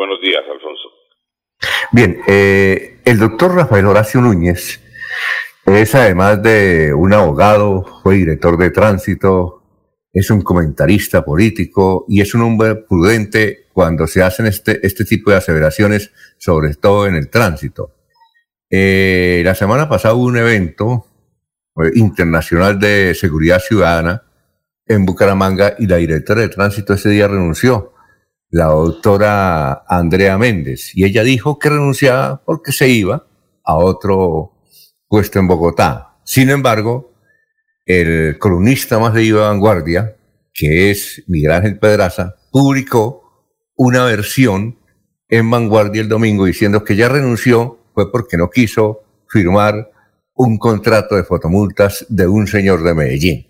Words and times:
buenos 0.00 0.20
días, 0.22 0.42
Alfonso. 0.50 0.88
Bien, 1.92 2.22
eh, 2.26 3.00
el 3.04 3.18
doctor 3.18 3.54
Rafael 3.54 3.84
Horacio 3.84 4.22
Núñez 4.22 4.80
es 5.66 5.94
además 5.94 6.42
de 6.42 6.94
un 6.94 7.12
abogado, 7.12 7.84
fue 8.02 8.14
director 8.14 8.56
de 8.56 8.70
tránsito, 8.70 9.62
es 10.10 10.30
un 10.30 10.40
comentarista 10.40 11.22
político 11.22 12.06
y 12.08 12.22
es 12.22 12.34
un 12.34 12.40
hombre 12.40 12.76
prudente 12.76 13.66
cuando 13.74 14.06
se 14.06 14.22
hacen 14.22 14.46
este, 14.46 14.84
este 14.86 15.04
tipo 15.04 15.30
de 15.30 15.36
aseveraciones, 15.36 16.12
sobre 16.38 16.74
todo 16.76 17.06
en 17.06 17.16
el 17.16 17.28
tránsito. 17.28 17.92
Eh, 18.70 19.42
la 19.44 19.54
semana 19.54 19.86
pasada 19.86 20.14
hubo 20.14 20.24
un 20.24 20.38
evento 20.38 21.04
eh, 21.76 21.90
internacional 21.94 22.80
de 22.80 23.14
seguridad 23.14 23.60
ciudadana 23.60 24.22
en 24.86 25.04
Bucaramanga 25.04 25.74
y 25.78 25.86
la 25.86 25.96
directora 25.96 26.40
de 26.40 26.48
tránsito 26.48 26.94
ese 26.94 27.10
día 27.10 27.28
renunció, 27.28 27.92
la 28.50 28.66
doctora 28.66 29.84
Andrea 29.88 30.36
Méndez, 30.36 30.90
y 30.94 31.04
ella 31.04 31.22
dijo 31.22 31.58
que 31.58 31.70
renunciaba 31.70 32.42
porque 32.44 32.72
se 32.72 32.88
iba 32.88 33.26
a 33.64 33.76
otro 33.76 34.52
puesto 35.08 35.38
en 35.38 35.46
Bogotá. 35.46 36.18
Sin 36.24 36.50
embargo, 36.50 37.14
el 37.86 38.38
columnista 38.38 38.98
más 38.98 39.14
de 39.14 39.32
Vanguardia, 39.32 40.16
que 40.52 40.90
es 40.90 41.22
Miguel 41.26 41.52
Ángel 41.52 41.78
Pedraza, 41.78 42.36
publicó 42.50 43.50
una 43.76 44.04
versión 44.04 44.78
en 45.28 45.48
Vanguardia 45.48 46.02
el 46.02 46.08
domingo 46.08 46.44
diciendo 46.44 46.84
que 46.84 46.96
ya 46.96 47.08
renunció 47.08 47.78
fue 47.94 48.10
porque 48.10 48.36
no 48.36 48.50
quiso 48.50 49.00
firmar 49.28 49.90
un 50.34 50.58
contrato 50.58 51.16
de 51.16 51.24
fotomultas 51.24 52.06
de 52.08 52.26
un 52.26 52.46
señor 52.46 52.82
de 52.82 52.94
Medellín. 52.94 53.49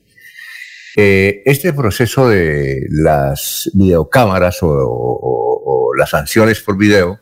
Eh, 0.96 1.42
este 1.44 1.72
proceso 1.72 2.28
de 2.28 2.86
las 2.90 3.70
videocámaras 3.74 4.58
o, 4.62 5.92
las 5.96 6.10
sanciones 6.10 6.60
por 6.60 6.78
video 6.78 7.20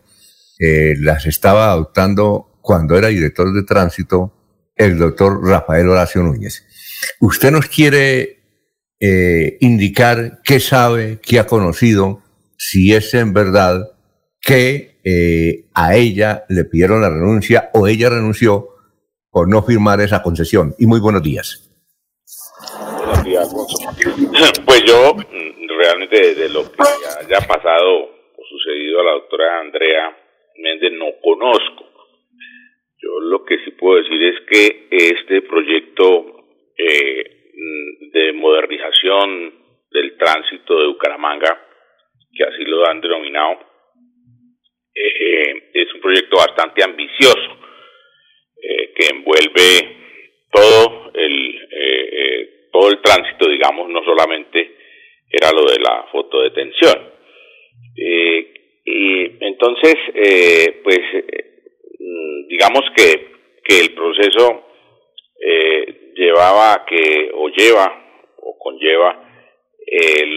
eh, 0.58 0.94
las 0.98 1.26
estaba 1.26 1.72
adoptando 1.72 2.58
cuando 2.60 2.96
era 2.96 3.08
director 3.08 3.52
de 3.52 3.64
tránsito 3.64 4.34
el 4.76 4.98
doctor 4.98 5.44
Rafael 5.44 5.88
Horacio 5.88 6.22
Núñez. 6.22 6.64
¿Usted 7.20 7.50
nos 7.50 7.66
quiere 7.66 8.42
eh, 9.00 9.56
indicar 9.60 10.40
qué 10.44 10.60
sabe, 10.60 11.18
qué 11.20 11.40
ha 11.40 11.46
conocido, 11.46 12.22
si 12.56 12.94
es 12.94 13.14
en 13.14 13.32
verdad 13.32 13.90
que 14.40 14.96
a 15.72 15.96
ella 15.96 16.44
le 16.50 16.64
pidieron 16.64 17.00
la 17.00 17.08
renuncia 17.08 17.70
o 17.72 17.88
ella 17.88 18.10
renunció 18.10 18.68
por 19.30 19.48
no 19.48 19.62
firmar 19.62 20.00
esa 20.00 20.22
concesión? 20.22 20.74
Y 20.78 20.86
muy 20.86 21.00
buenos 21.00 21.22
días. 21.22 21.67
Pues 24.64 24.82
yo 24.86 25.14
mm, 25.14 25.68
realmente 25.68 26.34
de 26.34 26.48
lo 26.48 26.62
que 26.64 26.82
haya 27.20 27.46
pasado 27.46 28.04
o 28.36 28.44
sucedido 28.48 29.00
a 29.00 29.04
la 29.04 29.12
doctora 29.12 29.60
Andrea 29.60 30.16
Méndez 30.56 30.92
no 30.92 31.06
conozco. 31.22 31.84
Yo 33.00 33.20
lo 33.20 33.44
que 33.44 33.58
sí 33.64 33.72
puedo 33.72 34.02
decir 34.02 34.22
es 34.22 34.40
que 34.48 34.88
este 34.90 35.42
proyecto 35.42 36.46
eh, 36.76 37.52
mm, 37.54 38.10
de 38.12 38.32
modernización 38.32 39.54
del 39.90 40.16
tránsito 40.16 40.80
de 40.80 40.86
Bucaramanga, 40.86 41.66
que 42.34 42.44
así 42.44 42.64
lo 42.64 42.86
han 42.88 43.00
denominado, 43.00 43.58
eh, 44.94 45.70
es 45.74 45.94
un 45.94 46.00
proyecto 46.00 46.36
bastante 46.36 46.82
ambicioso 46.82 47.58
eh, 48.62 48.92
que 48.94 49.06
envuelve 49.14 49.96
todo 50.50 51.10
el 51.14 51.58
todo 52.70 52.90
el 52.90 53.00
tránsito, 53.00 53.48
digamos, 53.48 53.88
no 53.88 54.02
solamente 54.04 54.76
era 55.30 55.50
lo 55.52 55.64
de 55.64 55.78
la 55.80 56.06
fotodetención. 56.10 57.18
Eh, 57.96 58.54
y 58.84 59.44
entonces, 59.44 59.94
eh, 60.14 60.80
pues, 60.82 61.00
mm, 61.98 62.46
digamos 62.48 62.82
que, 62.96 63.32
que 63.64 63.80
el 63.80 63.94
proceso 63.94 64.64
eh, 65.40 66.12
llevaba 66.14 66.84
que, 66.86 67.30
o 67.34 67.48
lleva, 67.48 68.34
o 68.36 68.58
conlleva, 68.58 69.24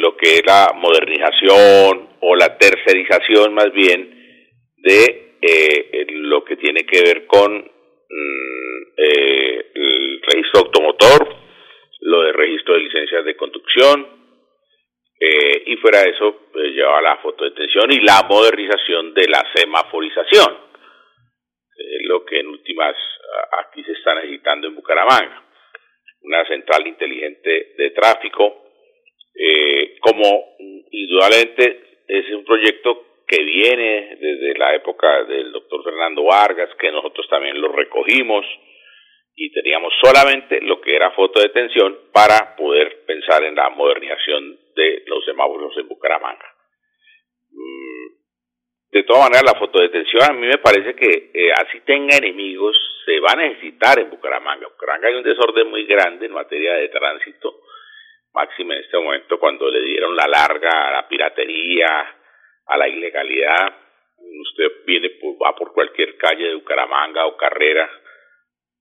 lo 0.01 0.15
que 0.15 0.35
es 0.35 0.41
la 0.45 0.71
modernización 0.75 2.09
o 2.21 2.35
la 2.35 2.57
tercerización 2.57 3.53
más 3.53 3.71
bien 3.73 4.47
de 4.77 5.35
lo 6.07 6.45
que 6.45 6.55
tiene 6.55 6.85
que 6.85 7.01
ver 7.01 7.27
con 7.27 7.57
mm, 7.57 8.81
el 8.95 10.21
registro 10.21 10.61
automotor, 10.61 11.40
lo 12.01 12.23
de 12.23 12.33
registro 12.33 12.73
de 12.73 12.81
licencias 12.81 13.25
de 13.25 13.35
conducción, 13.35 14.21
eh, 15.19 15.63
y 15.67 15.77
fuera 15.77 16.01
de 16.01 16.09
eso 16.09 16.47
pues, 16.51 16.73
llevaba 16.73 17.01
la 17.01 17.17
fotodetención 17.17 17.91
y 17.91 17.99
la 17.99 18.25
modernización 18.27 19.13
de 19.13 19.27
la 19.27 19.45
semaforización, 19.53 20.71
lo 22.05 22.25
que 22.25 22.39
en 22.39 22.47
últimas 22.47 22.95
aquí 23.59 23.83
se 23.83 23.93
está 23.93 24.15
necesitando 24.15 24.67
en 24.67 24.75
Bucaramanga. 24.75 25.43
Una 26.23 26.45
central 26.45 26.85
inteligente 26.85 27.73
de 27.77 27.91
tráfico, 27.91 28.65
eh, 29.33 29.97
como 29.99 30.55
indudablemente 30.91 32.03
es 32.07 32.29
un 32.33 32.43
proyecto 32.43 33.23
que 33.27 33.43
viene 33.43 34.17
desde 34.19 34.57
la 34.57 34.75
época 34.75 35.23
del 35.23 35.51
doctor 35.51 35.83
Fernando 35.83 36.23
Vargas, 36.23 36.69
que 36.77 36.91
nosotros 36.91 37.27
también 37.29 37.59
lo 37.59 37.71
recogimos, 37.71 38.45
y 39.35 39.51
teníamos 39.51 39.93
solamente 40.01 40.61
lo 40.61 40.81
que 40.81 40.95
era 40.95 41.11
fotodetención 41.11 41.97
para 42.11 42.55
poder 42.55 43.05
pensar 43.05 43.43
en 43.43 43.55
la 43.55 43.69
modernización 43.69 44.59
de 44.75 45.03
los 45.07 45.23
semáforos 45.25 45.75
en 45.77 45.87
Bucaramanga. 45.87 46.45
Mm, 47.51 48.07
de 48.91 49.03
todas 49.03 49.23
maneras, 49.23 49.53
la 49.53 49.59
fotodetención 49.59 50.23
a 50.23 50.33
mí 50.33 50.47
me 50.47 50.57
parece 50.57 50.95
que 50.95 51.31
eh, 51.33 51.51
así 51.53 51.79
tenga 51.81 52.17
enemigos, 52.17 52.75
se 53.05 53.19
va 53.19 53.31
a 53.33 53.37
necesitar 53.37 53.99
en 53.99 54.09
Bucaramanga. 54.09 54.67
En 54.67 54.73
Bucaramanga 54.73 55.07
hay 55.07 55.15
un 55.15 55.23
desorden 55.23 55.69
muy 55.69 55.85
grande 55.85 56.25
en 56.25 56.33
materia 56.33 56.73
de 56.73 56.89
tránsito, 56.89 57.61
máximo 58.33 58.73
en 58.73 58.79
este 58.79 58.97
momento 58.97 59.39
cuando 59.39 59.69
le 59.69 59.81
dieron 59.81 60.15
la 60.15 60.27
larga 60.27 60.89
a 60.89 60.91
la 60.91 61.07
piratería, 61.07 62.15
a 62.65 62.77
la 62.77 62.87
ilegalidad. 62.87 63.75
Usted 64.17 64.85
viene, 64.85 65.17
va 65.41 65.55
por 65.55 65.73
cualquier 65.73 66.17
calle 66.17 66.49
de 66.49 66.55
Bucaramanga 66.55 67.25
o 67.25 67.37
carrera 67.37 67.89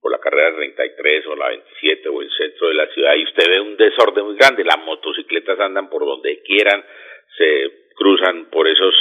por 0.01 0.11
la 0.11 0.19
carrera 0.19 0.55
33 0.55 1.27
o 1.27 1.35
la 1.35 1.49
27 1.49 2.09
o 2.09 2.21
el 2.21 2.31
centro 2.31 2.67
de 2.67 2.73
la 2.73 2.87
ciudad 2.87 3.15
y 3.15 3.23
usted 3.23 3.49
ve 3.49 3.61
un 3.61 3.77
desorden 3.77 4.25
muy 4.25 4.35
grande, 4.35 4.63
las 4.63 4.83
motocicletas 4.83 5.59
andan 5.59 5.89
por 5.89 6.03
donde 6.03 6.41
quieran, 6.41 6.83
se 7.37 7.89
cruzan 7.95 8.49
por 8.49 8.67
esos, 8.67 8.95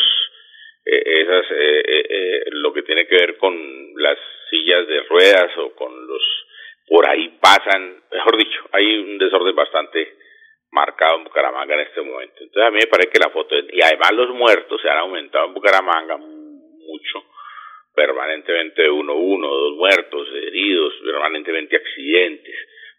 eh, 0.84 1.02
esas, 1.04 1.46
eh, 1.52 1.82
eh, 1.86 2.44
lo 2.52 2.72
que 2.72 2.82
tiene 2.82 3.06
que 3.06 3.16
ver 3.16 3.38
con 3.38 3.54
las 3.96 4.18
sillas 4.50 4.86
de 4.86 5.00
ruedas 5.04 5.56
o 5.56 5.74
con 5.74 6.06
los, 6.06 6.22
por 6.86 7.08
ahí 7.08 7.38
pasan, 7.40 8.02
mejor 8.12 8.36
dicho, 8.36 8.60
hay 8.72 8.98
un 8.98 9.16
desorden 9.16 9.56
bastante 9.56 10.16
marcado 10.72 11.16
en 11.16 11.24
Bucaramanga 11.24 11.74
en 11.74 11.80
este 11.80 12.02
momento. 12.02 12.42
Entonces 12.42 12.62
a 12.62 12.70
mí 12.70 12.78
me 12.78 12.90
parece 12.90 13.10
que 13.10 13.18
la 13.18 13.30
foto, 13.30 13.54
y 13.56 13.80
además 13.82 14.12
los 14.12 14.30
muertos 14.30 14.80
se 14.82 14.88
han 14.88 14.98
aumentado 14.98 15.46
en 15.46 15.54
Bucaramanga 15.54 16.16
mucho, 16.18 17.24
permanentemente 17.94 18.88
uno, 18.88 19.14
uno, 19.14 19.48
dos 19.48 19.76
muertos, 19.76 20.28
heridos, 20.34 20.94
permanentemente 21.04 21.76
accidentes. 21.76 22.54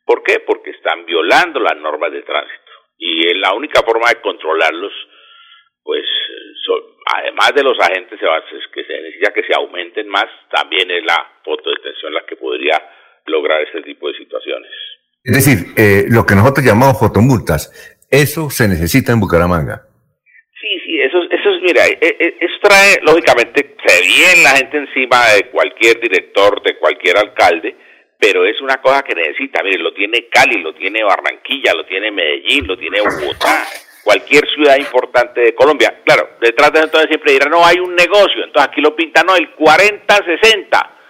¿Por 0.05 0.23
qué? 0.23 0.39
Porque 0.45 0.71
están 0.71 1.05
violando 1.05 1.59
las 1.59 1.77
normas 1.77 2.11
de 2.11 2.21
tránsito. 2.21 2.71
Y 2.97 3.33
la 3.35 3.53
única 3.53 3.81
forma 3.81 4.09
de 4.09 4.21
controlarlos, 4.21 4.93
pues, 5.83 6.05
además 7.15 7.51
de 7.55 7.63
los 7.63 7.77
agentes 7.79 8.19
que 8.73 8.83
se 8.83 9.01
necesita 9.01 9.33
que 9.33 9.43
se 9.43 9.55
aumenten 9.55 10.07
más, 10.07 10.27
también 10.51 10.89
es 10.91 11.03
la 11.03 11.17
fotodetención 11.43 12.13
la 12.13 12.25
que 12.25 12.35
podría 12.35 12.77
lograr 13.25 13.61
ese 13.61 13.81
tipo 13.81 14.07
de 14.07 14.17
situaciones. 14.17 14.71
Es 15.23 15.35
decir, 15.35 15.73
eh, 15.77 16.05
lo 16.09 16.25
que 16.25 16.35
nosotros 16.35 16.65
llamamos 16.65 16.99
fotomultas, 16.99 17.97
eso 18.09 18.49
se 18.49 18.67
necesita 18.67 19.11
en 19.13 19.19
Bucaramanga 19.19 19.90
mira, 21.61 21.87
e, 21.87 21.97
e, 22.01 22.35
eso 22.39 22.55
trae, 22.61 22.99
lógicamente, 23.01 23.75
se 23.85 24.01
viene 24.03 24.43
la 24.43 24.51
gente 24.51 24.77
encima 24.77 25.17
de 25.35 25.49
cualquier 25.49 25.99
director, 25.99 26.61
de 26.63 26.77
cualquier 26.77 27.17
alcalde, 27.17 27.75
pero 28.19 28.45
es 28.45 28.59
una 28.61 28.77
cosa 28.81 29.03
que 29.03 29.15
necesita, 29.15 29.63
mire, 29.63 29.79
lo 29.79 29.93
tiene 29.93 30.27
Cali, 30.29 30.61
lo 30.61 30.73
tiene 30.73 31.03
Barranquilla, 31.03 31.73
lo 31.73 31.85
tiene 31.85 32.11
Medellín, 32.11 32.67
lo 32.67 32.77
tiene 32.77 33.01
Bogotá, 33.01 33.63
cualquier 34.03 34.47
ciudad 34.49 34.77
importante 34.77 35.41
de 35.41 35.55
Colombia. 35.55 36.01
Claro, 36.05 36.37
detrás 36.39 36.71
de 36.71 36.79
eso 36.79 36.85
entonces 36.85 37.09
siempre 37.09 37.33
dirán, 37.33 37.51
no, 37.51 37.65
hay 37.65 37.79
un 37.79 37.95
negocio, 37.95 38.43
entonces 38.43 38.69
aquí 38.71 38.81
lo 38.81 38.95
pintan, 38.95 39.25
no, 39.25 39.35
el 39.35 39.55
40-60 39.55 41.00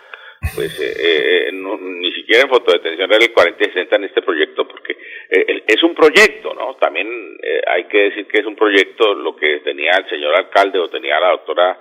pues 0.56 0.80
eh, 0.80 1.48
eh, 1.48 1.52
ni 1.54 2.12
siquiera 2.14 2.44
en 2.44 2.50
fotodetención 2.50 3.12
era 3.12 3.24
el 3.24 3.32
40 3.32 3.64
y 3.64 3.72
60 3.72 3.96
en 3.96 4.04
este 4.06 4.22
proyecto, 4.24 4.68
porque 4.68 4.98
eh, 5.30 5.64
es 5.68 5.84
un 5.84 5.94
proyecto, 5.94 6.54
¿no? 6.54 6.76
También 6.76 7.38
hay 7.68 7.86
que 7.86 8.10
decir 8.10 8.28
que 8.28 8.40
es 8.40 8.46
un 8.46 8.56
proyecto 8.56 9.14
lo 9.14 9.36
que 9.36 9.60
tenía 9.60 9.92
el 9.98 10.10
señor 10.10 10.36
alcalde 10.36 10.80
o 10.80 10.90
tenía 10.90 11.20
la 11.20 11.32
doctora 11.32 11.80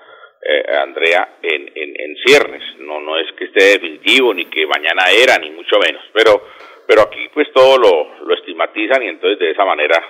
Andrea 0.83 1.37
en, 1.43 1.71
en, 1.75 2.17
ciernes, 2.25 2.62
no, 2.79 2.99
no 3.01 3.19
es 3.19 3.31
que 3.33 3.45
esté 3.45 3.79
definitivo, 3.79 4.33
ni 4.33 4.47
que 4.47 4.67
mañana 4.67 5.05
era, 5.11 5.37
ni 5.37 5.51
mucho 5.51 5.79
menos, 5.79 6.03
pero, 6.15 6.43
pero 6.87 7.03
aquí 7.03 7.29
pues 7.35 7.53
todo 7.53 7.77
lo, 7.77 8.25
lo 8.25 8.35
estigmatizan 8.35 9.03
y 9.03 9.09
entonces 9.09 9.39
de 9.39 9.51
esa 9.51 9.67
manera 9.67 10.03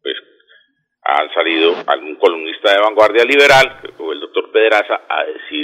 pues 0.00 0.16
han 1.02 1.32
salido 1.34 1.74
algún 1.88 2.14
columnista 2.16 2.72
de 2.72 2.80
vanguardia 2.80 3.24
liberal, 3.24 3.80
el 4.12 4.20
doctor 4.20 4.52
Pedraza 4.52 5.02
a 5.08 5.24
decir 5.24 5.63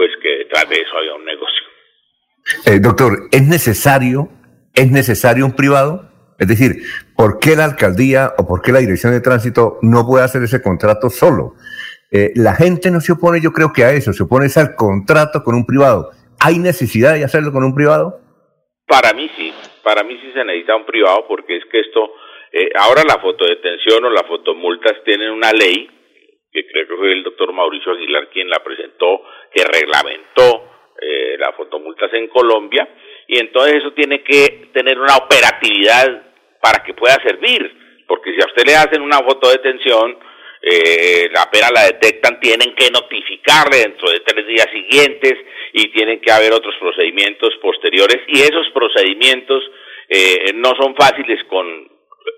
pues 0.00 0.12
que 0.22 0.30
detrás 0.30 0.66
de 0.66 0.76
eso 0.76 0.96
había 0.96 1.14
un 1.14 1.26
negocio. 1.26 1.62
Eh, 2.64 2.80
doctor, 2.80 3.28
¿es 3.30 3.46
necesario, 3.46 4.30
es 4.74 4.90
necesario 4.90 5.44
un 5.44 5.54
privado? 5.54 6.08
Es 6.38 6.48
decir, 6.48 6.84
¿por 7.14 7.38
qué 7.38 7.54
la 7.54 7.66
alcaldía 7.66 8.32
o 8.38 8.48
por 8.48 8.62
qué 8.62 8.72
la 8.72 8.78
dirección 8.78 9.12
de 9.12 9.20
tránsito 9.20 9.78
no 9.82 10.06
puede 10.06 10.24
hacer 10.24 10.42
ese 10.42 10.62
contrato 10.62 11.10
solo? 11.10 11.52
Eh, 12.10 12.30
la 12.34 12.54
gente 12.54 12.90
no 12.90 13.02
se 13.02 13.12
opone, 13.12 13.42
yo 13.42 13.52
creo 13.52 13.74
que 13.74 13.84
a 13.84 13.92
eso, 13.92 14.14
se 14.14 14.22
opone 14.22 14.46
al 14.56 14.74
contrato 14.74 15.44
con 15.44 15.54
un 15.54 15.66
privado. 15.66 16.12
¿Hay 16.40 16.58
necesidad 16.58 17.12
de 17.12 17.24
hacerlo 17.24 17.52
con 17.52 17.62
un 17.62 17.74
privado? 17.74 18.22
Para 18.86 19.12
mí 19.12 19.30
sí, 19.36 19.52
para 19.84 20.02
mí 20.02 20.18
sí 20.22 20.32
se 20.32 20.42
necesita 20.46 20.76
un 20.76 20.86
privado 20.86 21.26
porque 21.28 21.58
es 21.58 21.64
que 21.70 21.80
esto, 21.80 22.10
eh, 22.52 22.70
ahora 22.74 23.02
la 23.06 23.20
fotodetención 23.20 24.02
o 24.02 24.08
las 24.08 24.26
fotomultas 24.26 24.94
tienen 25.04 25.30
una 25.30 25.52
ley, 25.52 25.90
que 26.52 26.66
creo 26.66 26.88
que 26.88 26.96
fue 26.96 27.12
el 27.12 27.22
doctor 27.22 27.52
Mauricio 27.52 27.92
Aguilar 27.92 28.28
quien 28.30 28.48
la 28.48 28.62
presentó, 28.62 29.22
que 29.54 29.64
reglamentó 29.64 30.68
eh, 31.00 31.36
las 31.38 31.54
fotomultas 31.56 32.12
en 32.14 32.28
Colombia, 32.28 32.88
y 33.28 33.38
entonces 33.38 33.76
eso 33.76 33.92
tiene 33.92 34.22
que 34.22 34.68
tener 34.72 34.98
una 34.98 35.16
operatividad 35.16 36.32
para 36.60 36.82
que 36.82 36.94
pueda 36.94 37.16
servir, 37.22 38.04
porque 38.06 38.34
si 38.34 38.42
a 38.42 38.46
usted 38.46 38.66
le 38.66 38.74
hacen 38.74 39.02
una 39.02 39.18
fotodetención, 39.18 40.18
eh, 40.62 41.30
apenas 41.38 41.70
la 41.72 41.84
detectan, 41.84 42.38
tienen 42.40 42.74
que 42.74 42.90
notificarle 42.90 43.78
dentro 43.78 44.10
de 44.10 44.20
tres 44.20 44.46
días 44.46 44.66
siguientes 44.70 45.34
y 45.72 45.88
tienen 45.88 46.20
que 46.20 46.30
haber 46.30 46.52
otros 46.52 46.74
procedimientos 46.78 47.56
posteriores 47.62 48.18
y 48.26 48.42
esos 48.42 48.68
procedimientos 48.74 49.62
eh, 50.08 50.52
no 50.54 50.74
son 50.76 50.94
fáciles 50.96 51.42
con 51.44 51.89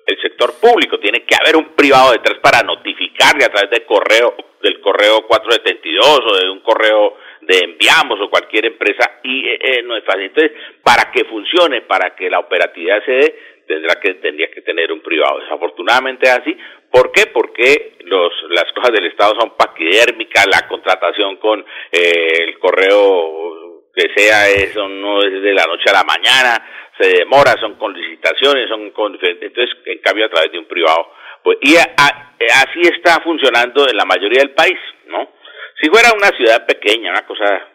el 0.06 0.20
sector 0.20 0.55
público, 0.61 0.99
tiene 0.99 1.25
que 1.25 1.34
haber 1.34 1.56
un 1.56 1.75
privado 1.75 2.12
detrás 2.12 2.38
para 2.40 2.62
notificarle 2.62 3.44
a 3.44 3.52
través 3.52 3.70
del 3.70 3.84
correo, 3.84 4.34
del 4.61 4.81
correo 4.81 5.26
472 5.26 6.20
o 6.20 6.37
de 6.37 6.50
un 6.50 6.61
correo 6.61 7.17
de 7.40 7.58
enviamos 7.58 8.20
o 8.20 8.31
cualquier 8.31 8.67
empresa 8.67 9.20
y 9.23 9.49
eh, 9.49 9.58
eh, 9.61 9.82
no 9.82 9.96
es 9.96 10.05
fácil. 10.05 10.25
Entonces, 10.25 10.52
para 10.82 11.11
que 11.11 11.25
funcione, 11.25 11.82
para 11.82 12.14
que 12.14 12.31
la 12.31 12.38
operatividad 12.38 13.05
se 13.05 13.12
dé, 13.12 13.38
tendrá 13.67 14.00
que 14.00 14.14
tendría 14.14 14.50
que 14.50 14.62
tener 14.62 14.93
un 14.93 15.00
privado. 15.00 15.40
Desafortunadamente 15.40 16.26
es 16.26 16.38
así. 16.38 16.56
¿Por 16.90 17.11
qué? 17.12 17.26
Porque 17.26 17.96
los, 18.05 18.32
las 18.50 18.70
cosas 18.75 18.93
del 18.93 19.06
Estado 19.06 19.34
son 19.40 19.56
paquidérmicas, 19.56 20.46
la 20.46 20.69
contratación 20.69 21.37
con 21.37 21.64
eh, 21.90 22.44
el 22.46 22.58
correo 22.58 23.72
que 23.94 24.09
sea 24.17 24.49
eso 24.49 24.89
no 24.89 25.23
es 25.23 25.43
de 25.43 25.53
la 25.53 25.67
noche 25.67 25.91
a 25.91 25.93
la 25.93 26.05
mañana, 26.05 26.65
se 26.99 27.09
demora, 27.09 27.53
son 27.61 27.75
con 27.75 27.93
licitaciones, 27.93 28.69
son 28.69 28.91
con 28.91 29.19
entonces 29.21 29.77
en 29.87 29.99
cambio 29.99 30.27
a 30.27 30.31
través 30.31 30.53
de 30.53 30.59
un 30.59 30.67
privado 30.67 31.12
pues 31.43 31.59
y 31.61 31.75
así 31.77 32.81
está 32.83 33.21
funcionando 33.21 33.89
en 33.89 33.97
la 33.97 34.05
mayoría 34.05 34.41
del 34.41 34.53
país, 34.53 34.79
¿no? 35.06 35.33
Si 35.81 35.89
fuera 35.89 36.12
una 36.17 36.29
ciudad 36.37 36.65
pequeña, 36.67 37.11
una 37.11 37.27
cosa 37.27 37.69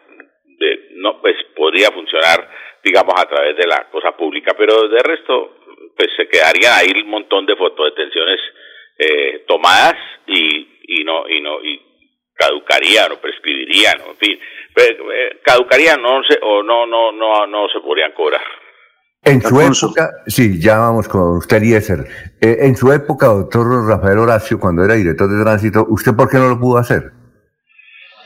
de, 0.44 0.88
no, 0.92 1.20
pues 1.20 1.36
podría 1.54 1.90
funcionar, 1.90 2.48
digamos, 2.82 3.14
a 3.16 3.28
través 3.28 3.56
de 3.56 3.66
la 3.66 3.88
cosa 3.90 4.16
pública, 4.16 4.54
pero 4.56 4.88
de 4.88 5.02
resto, 5.02 5.58
pues 5.96 6.08
se 6.16 6.28
quedarían 6.28 6.72
ahí 6.74 7.02
un 7.02 7.10
montón 7.10 7.44
de 7.44 7.56
fotodetenciones 7.56 8.40
eh, 8.98 9.44
tomadas 9.46 9.96
y, 10.26 10.68
y 10.88 11.04
no, 11.04 11.28
y 11.28 11.40
no, 11.40 11.62
y 11.62 11.80
caducarían 12.34 13.12
o 13.12 13.20
prescribirían, 13.20 14.00
en 14.00 14.16
fin, 14.16 14.40
eh, 14.40 14.57
caducarían 15.44 16.00
no 16.02 16.22
se, 16.22 16.38
o 16.42 16.62
no, 16.62 16.86
no, 16.86 17.12
no, 17.12 17.46
no 17.46 17.68
se 17.68 17.80
podrían 17.80 18.12
cobrar. 18.12 18.40
En 19.24 19.42
su 19.42 19.60
época, 19.60 20.10
sí, 20.26 20.60
ya 20.60 20.78
vamos 20.78 21.08
con 21.08 21.38
usted, 21.38 21.56
Eliezer. 21.56 21.98
Eh, 22.40 22.56
en 22.60 22.76
su 22.76 22.92
época, 22.92 23.26
doctor 23.26 23.66
Rafael 23.86 24.18
Horacio, 24.18 24.58
cuando 24.58 24.84
era 24.84 24.94
director 24.94 25.28
de 25.28 25.42
tránsito, 25.42 25.84
¿usted 25.88 26.12
por 26.16 26.30
qué 26.30 26.38
no 26.38 26.48
lo 26.48 26.58
pudo 26.58 26.78
hacer? 26.78 27.10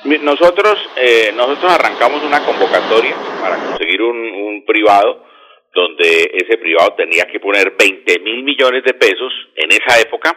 Nosotros, 0.05 0.79
eh, 0.97 1.33
nosotros 1.35 1.73
arrancamos 1.73 2.23
una 2.25 2.45
convocatoria 2.45 3.15
para 3.41 3.57
conseguir 3.57 4.03
un, 4.03 4.17
un 4.17 4.65
privado 4.67 5.25
donde 5.75 6.31
ese 6.35 6.59
privado 6.59 6.95
tenía 6.95 7.25
que 7.25 7.41
poner 7.41 7.75
20 7.79 8.21
mil 8.21 8.43
millones 8.45 8.85
de 8.85 8.95
pesos 8.95 9.33
en 9.57 9.73
esa 9.73 9.99
época 10.01 10.37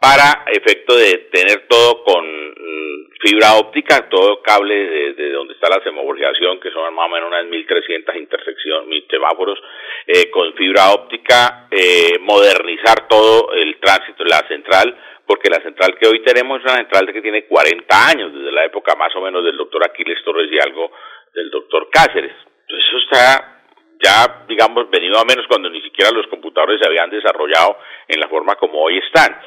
para 0.00 0.44
efecto 0.52 0.94
de 0.96 1.28
tener 1.32 1.66
todo 1.68 2.04
con 2.04 2.24
mm, 2.24 3.08
fibra 3.20 3.54
óptica, 3.54 4.08
todo 4.08 4.42
cable 4.42 4.74
de, 5.14 5.30
donde 5.30 5.54
está 5.54 5.68
la 5.68 5.82
semaforización, 5.82 6.60
que 6.60 6.70
son 6.70 6.94
más 6.94 7.06
o 7.06 7.08
menos 7.08 7.28
unas 7.28 7.44
1.300 7.46 8.16
intersecciones, 8.16 8.88
mil 8.88 9.06
semáforos, 9.08 9.58
eh, 10.06 10.30
con 10.30 10.52
fibra 10.54 10.92
óptica, 10.92 11.68
eh, 11.70 12.18
modernizar 12.20 13.08
todo 13.08 13.52
el 13.52 13.78
tránsito, 13.80 14.24
la 14.24 14.46
central, 14.46 14.96
porque 15.26 15.50
la 15.50 15.62
central 15.62 15.96
que 15.98 16.06
hoy 16.06 16.22
tenemos 16.22 16.60
es 16.60 16.64
una 16.64 16.76
central 16.76 17.12
que 17.12 17.22
tiene 17.22 17.46
40 17.46 18.08
años, 18.08 18.32
desde 18.32 18.52
la 18.52 18.64
época 18.64 18.94
más 18.94 19.14
o 19.16 19.20
menos 19.20 19.44
del 19.44 19.56
doctor 19.56 19.82
Aquiles 19.84 20.22
Torres 20.24 20.48
y 20.52 20.58
algo 20.58 20.92
del 21.34 21.50
doctor 21.50 21.88
Cáceres. 21.90 22.34
Entonces 22.62 22.88
eso 22.88 22.98
está 22.98 23.56
ya, 24.02 24.44
digamos, 24.46 24.90
venido 24.90 25.18
a 25.18 25.24
menos 25.24 25.46
cuando 25.48 25.70
ni 25.70 25.80
siquiera 25.82 26.10
los 26.10 26.26
computadores 26.28 26.78
se 26.80 26.86
habían 26.86 27.10
desarrollado 27.10 27.78
en 28.08 28.20
la 28.20 28.28
forma 28.28 28.54
como 28.56 28.80
hoy 28.80 28.98
están. 28.98 29.40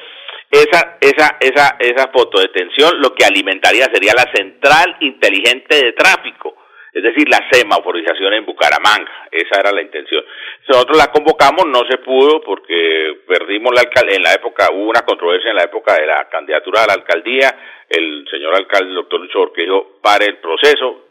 Esa, 0.50 0.98
esa, 1.00 1.36
esa, 1.38 1.76
esa 1.78 2.08
fotodetención 2.12 3.00
lo 3.00 3.14
que 3.14 3.24
alimentaría 3.24 3.84
sería 3.84 4.12
la 4.16 4.30
central 4.34 4.96
inteligente 5.00 5.76
de 5.76 5.92
tráfico, 5.92 6.56
es 6.92 7.04
decir, 7.04 7.28
la 7.28 7.38
semaforización 7.52 8.34
en 8.34 8.46
Bucaramanga. 8.46 9.28
Esa 9.30 9.60
era 9.60 9.70
la 9.70 9.82
intención. 9.82 10.24
Nosotros 10.66 10.98
la 10.98 11.12
convocamos, 11.12 11.66
no 11.66 11.82
se 11.88 11.98
pudo 11.98 12.40
porque 12.40 13.20
perdimos 13.28 13.72
la 13.72 13.82
alcaldía, 13.82 14.16
en 14.16 14.22
la 14.24 14.34
época, 14.34 14.70
hubo 14.72 14.90
una 14.90 15.02
controversia 15.02 15.50
en 15.50 15.56
la 15.56 15.64
época 15.64 15.94
de 15.94 16.06
la 16.06 16.28
candidatura 16.28 16.82
a 16.82 16.86
la 16.88 16.94
alcaldía, 16.94 17.56
el 17.88 18.26
señor 18.28 18.54
alcalde, 18.56 18.90
el 18.90 18.96
doctor 18.96 19.20
Lucho 19.20 19.52
dijo, 19.56 20.00
pare 20.02 20.26
el 20.26 20.38
proceso, 20.38 21.10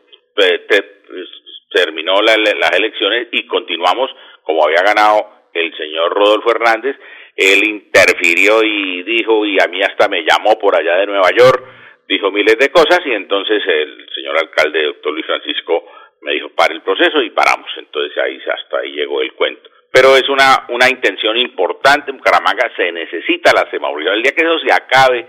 terminó 1.71 2.21
las 2.21 2.71
elecciones 2.75 3.29
y 3.31 3.45
continuamos 3.47 4.09
como 4.43 4.65
había 4.65 4.81
ganado 4.81 5.29
el 5.53 5.75
señor 5.77 6.13
Rodolfo 6.13 6.51
Hernández, 6.51 6.95
él 7.39 7.63
interfirió 7.63 8.61
y 8.63 9.03
dijo, 9.03 9.45
y 9.45 9.57
a 9.63 9.67
mí 9.67 9.81
hasta 9.81 10.09
me 10.09 10.23
llamó 10.23 10.59
por 10.59 10.75
allá 10.75 10.97
de 10.97 11.07
Nueva 11.07 11.29
York, 11.31 11.63
dijo 12.05 12.31
miles 12.31 12.57
de 12.59 12.69
cosas 12.69 12.99
y 13.05 13.11
entonces 13.11 13.63
el 13.65 14.09
señor 14.13 14.37
alcalde, 14.37 14.83
doctor 14.83 15.13
Luis 15.13 15.25
Francisco, 15.25 15.85
me 16.21 16.33
dijo, 16.33 16.49
para 16.49 16.73
el 16.73 16.81
proceso 16.81 17.21
y 17.21 17.29
paramos. 17.29 17.69
Entonces 17.77 18.17
ahí 18.17 18.41
hasta 18.45 18.79
ahí 18.79 18.91
llegó 18.91 19.21
el 19.21 19.31
cuento. 19.35 19.69
Pero 19.89 20.17
es 20.17 20.27
una, 20.27 20.65
una 20.67 20.89
intención 20.89 21.37
importante 21.37 22.11
Bucaramanga, 22.11 22.75
se 22.75 22.91
necesita 22.91 23.53
la 23.53 23.71
semaforización. 23.71 24.17
El 24.17 24.23
día 24.23 24.33
que 24.33 24.45
eso 24.45 24.59
se 24.59 24.73
acabe, 24.73 25.25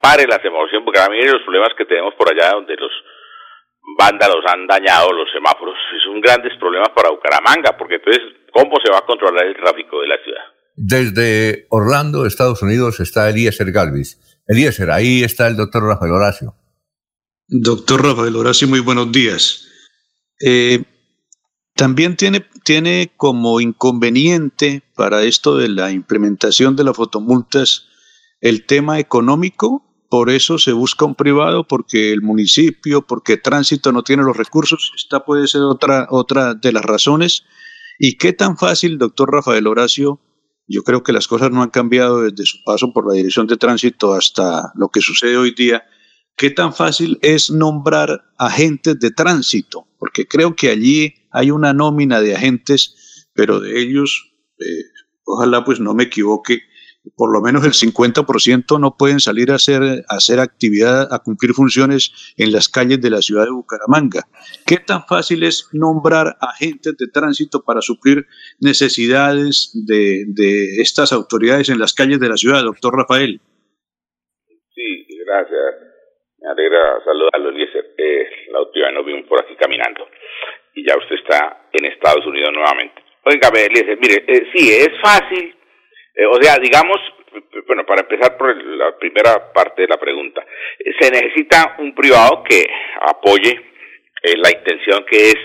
pare 0.00 0.26
la 0.26 0.42
semaforización 0.42 0.80
en 0.80 0.86
Bucaramanga 0.86 1.22
y 1.22 1.30
los 1.30 1.42
problemas 1.42 1.74
que 1.78 1.84
tenemos 1.84 2.14
por 2.14 2.28
allá 2.28 2.50
donde 2.54 2.74
los 2.74 2.92
vándalos 3.96 4.44
han 4.46 4.66
dañado 4.66 5.12
los 5.12 5.30
semáforos. 5.30 5.78
Son 6.02 6.20
grandes 6.20 6.56
problemas 6.58 6.90
para 6.90 7.10
Bucaramanga, 7.10 7.78
porque 7.78 8.02
entonces, 8.02 8.22
¿cómo 8.50 8.80
se 8.82 8.90
va 8.90 8.98
a 8.98 9.06
controlar 9.06 9.46
el 9.46 9.54
tráfico 9.54 10.00
de 10.00 10.08
la 10.08 10.18
ciudad? 10.18 10.44
Desde 10.74 11.66
Orlando, 11.70 12.26
Estados 12.26 12.62
Unidos, 12.62 13.00
está 13.00 13.28
Eliezer 13.28 13.70
Galvis. 13.72 14.18
Eliezer, 14.46 14.90
ahí 14.90 15.22
está 15.22 15.46
el 15.46 15.56
doctor 15.56 15.84
Rafael 15.84 16.12
Horacio. 16.12 16.54
Doctor 17.48 18.02
Rafael 18.04 18.34
Horacio, 18.36 18.68
muy 18.68 18.80
buenos 18.80 19.12
días. 19.12 19.66
Eh, 20.40 20.82
también 21.74 22.16
tiene, 22.16 22.46
tiene 22.64 23.12
como 23.16 23.60
inconveniente 23.60 24.82
para 24.94 25.22
esto 25.22 25.56
de 25.56 25.68
la 25.68 25.90
implementación 25.90 26.76
de 26.76 26.84
las 26.84 26.96
fotomultas 26.96 27.86
el 28.42 28.66
tema 28.66 28.98
económico, 28.98 29.84
por 30.10 30.28
eso 30.28 30.58
se 30.58 30.72
busca 30.72 31.06
un 31.06 31.14
privado, 31.14 31.66
porque 31.66 32.12
el 32.12 32.20
municipio, 32.20 33.06
porque 33.06 33.38
tránsito 33.38 33.92
no 33.92 34.02
tiene 34.02 34.24
los 34.24 34.36
recursos, 34.36 34.92
esta 34.96 35.24
puede 35.24 35.46
ser 35.46 35.62
otra, 35.62 36.06
otra 36.10 36.52
de 36.54 36.72
las 36.72 36.84
razones. 36.84 37.44
¿Y 37.98 38.18
qué 38.18 38.32
tan 38.32 38.58
fácil, 38.58 38.98
doctor 38.98 39.32
Rafael 39.32 39.66
Horacio, 39.66 40.20
yo 40.66 40.82
creo 40.82 41.02
que 41.02 41.12
las 41.12 41.28
cosas 41.28 41.50
no 41.50 41.62
han 41.62 41.70
cambiado 41.70 42.22
desde 42.22 42.46
su 42.46 42.58
paso 42.64 42.92
por 42.92 43.06
la 43.08 43.14
dirección 43.14 43.46
de 43.46 43.56
tránsito 43.56 44.14
hasta 44.14 44.72
lo 44.74 44.88
que 44.88 45.00
sucede 45.00 45.36
hoy 45.36 45.52
día. 45.54 45.84
¿Qué 46.36 46.50
tan 46.50 46.72
fácil 46.72 47.18
es 47.22 47.50
nombrar 47.50 48.24
agentes 48.38 48.98
de 48.98 49.10
tránsito? 49.10 49.86
Porque 49.98 50.26
creo 50.26 50.56
que 50.56 50.70
allí 50.70 51.14
hay 51.30 51.50
una 51.50 51.72
nómina 51.72 52.20
de 52.20 52.34
agentes, 52.34 53.28
pero 53.34 53.60
de 53.60 53.80
ellos, 53.80 54.32
eh, 54.58 54.84
ojalá 55.24 55.64
pues 55.64 55.80
no 55.80 55.94
me 55.94 56.04
equivoque, 56.04 56.62
por 57.16 57.32
lo 57.32 57.40
menos 57.40 57.64
el 57.64 57.72
50% 57.72 58.78
no 58.80 58.96
pueden 58.96 59.20
salir 59.20 59.50
a 59.50 59.56
hacer, 59.56 59.82
a 59.82 60.16
hacer 60.16 60.38
actividad, 60.38 61.12
a 61.12 61.18
cumplir 61.18 61.52
funciones 61.52 62.34
en 62.36 62.52
las 62.52 62.68
calles 62.68 63.00
de 63.00 63.10
la 63.10 63.22
ciudad 63.22 63.44
de 63.44 63.50
Bucaramanga. 63.50 64.22
¿Qué 64.66 64.76
tan 64.78 65.02
fácil 65.06 65.42
es 65.42 65.68
nombrar 65.72 66.36
agentes 66.40 66.96
de 66.96 67.08
tránsito 67.08 67.62
para 67.64 67.80
suplir 67.80 68.26
necesidades 68.60 69.72
de, 69.86 70.24
de 70.28 70.80
estas 70.80 71.12
autoridades 71.12 71.68
en 71.70 71.78
las 71.78 71.92
calles 71.92 72.20
de 72.20 72.28
la 72.28 72.36
ciudad, 72.36 72.62
doctor 72.62 72.96
Rafael? 72.96 73.40
Sí, 74.74 75.06
gracias. 75.26 75.92
Me 76.38 76.50
alegra 76.50 77.02
saludarlo, 77.04 77.50
Eliezer. 77.50 77.94
Eh, 77.98 78.28
la 78.52 78.60
última 78.60 78.86
vez 78.86 78.94
nos 78.94 79.06
vimos 79.06 79.26
por 79.28 79.40
aquí 79.42 79.54
caminando 79.56 80.06
y 80.74 80.86
ya 80.86 80.96
usted 80.96 81.16
está 81.16 81.68
en 81.72 81.84
Estados 81.84 82.24
Unidos 82.26 82.50
nuevamente. 82.52 83.02
Oiga, 83.24 83.48
Eliezer, 83.48 83.98
mire, 84.00 84.24
eh, 84.26 84.50
sí, 84.54 84.70
es 84.70 84.90
fácil 85.00 85.54
eh, 86.14 86.26
o 86.26 86.34
sea, 86.42 86.56
digamos, 86.58 86.98
bueno, 87.66 87.84
para 87.86 88.02
empezar 88.02 88.36
por 88.36 88.54
la 88.54 88.96
primera 88.98 89.52
parte 89.52 89.82
de 89.82 89.88
la 89.88 89.98
pregunta, 89.98 90.44
se 91.00 91.10
necesita 91.10 91.76
un 91.78 91.94
privado 91.94 92.42
que 92.42 92.64
apoye 93.00 93.50
eh, 94.22 94.34
la 94.36 94.50
intención 94.50 95.04
que 95.04 95.16
es 95.16 95.36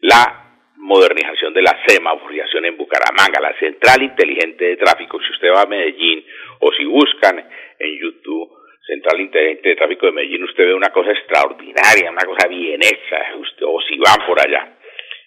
la 0.00 0.48
modernización 0.76 1.52
de 1.54 1.62
la 1.62 1.78
semaforización 1.86 2.64
en 2.64 2.76
Bucaramanga, 2.76 3.40
la 3.40 3.58
central 3.58 4.02
inteligente 4.02 4.64
de 4.64 4.76
tráfico. 4.76 5.18
Si 5.20 5.32
usted 5.32 5.48
va 5.54 5.62
a 5.62 5.66
Medellín 5.66 6.24
o 6.60 6.72
si 6.72 6.84
buscan 6.84 7.38
en 7.78 7.98
YouTube 7.98 8.50
Central 8.86 9.20
Inteligente 9.20 9.68
de 9.68 9.76
Tráfico 9.76 10.06
de 10.06 10.12
Medellín, 10.12 10.44
usted 10.44 10.64
ve 10.64 10.74
una 10.74 10.90
cosa 10.90 11.10
extraordinaria, 11.10 12.10
una 12.10 12.24
cosa 12.24 12.48
bien 12.48 12.80
hecha, 12.82 13.34
o 13.66 13.80
si 13.82 13.98
van 13.98 14.26
por 14.26 14.40
allá. 14.40 14.78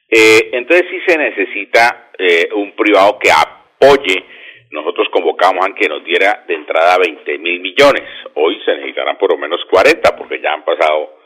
Eh, 0.09 0.49
entonces 0.53 0.87
sí 0.89 0.99
se 1.07 1.17
necesita 1.17 2.11
eh, 2.17 2.49
un 2.55 2.71
privado 2.75 3.17
que 3.19 3.29
apoye. 3.31 4.25
Nosotros 4.71 5.09
convocamos 5.11 5.65
a 5.65 5.75
que 5.75 5.89
nos 5.89 6.01
diera 6.03 6.45
de 6.47 6.55
entrada 6.55 6.97
20 6.97 7.37
mil 7.39 7.59
millones. 7.59 8.03
Hoy 8.35 8.57
se 8.63 8.71
necesitarán 8.71 9.17
por 9.17 9.31
lo 9.31 9.37
menos 9.37 9.59
40 9.69 10.15
porque 10.15 10.39
ya 10.39 10.53
han 10.53 10.63
pasado 10.63 11.19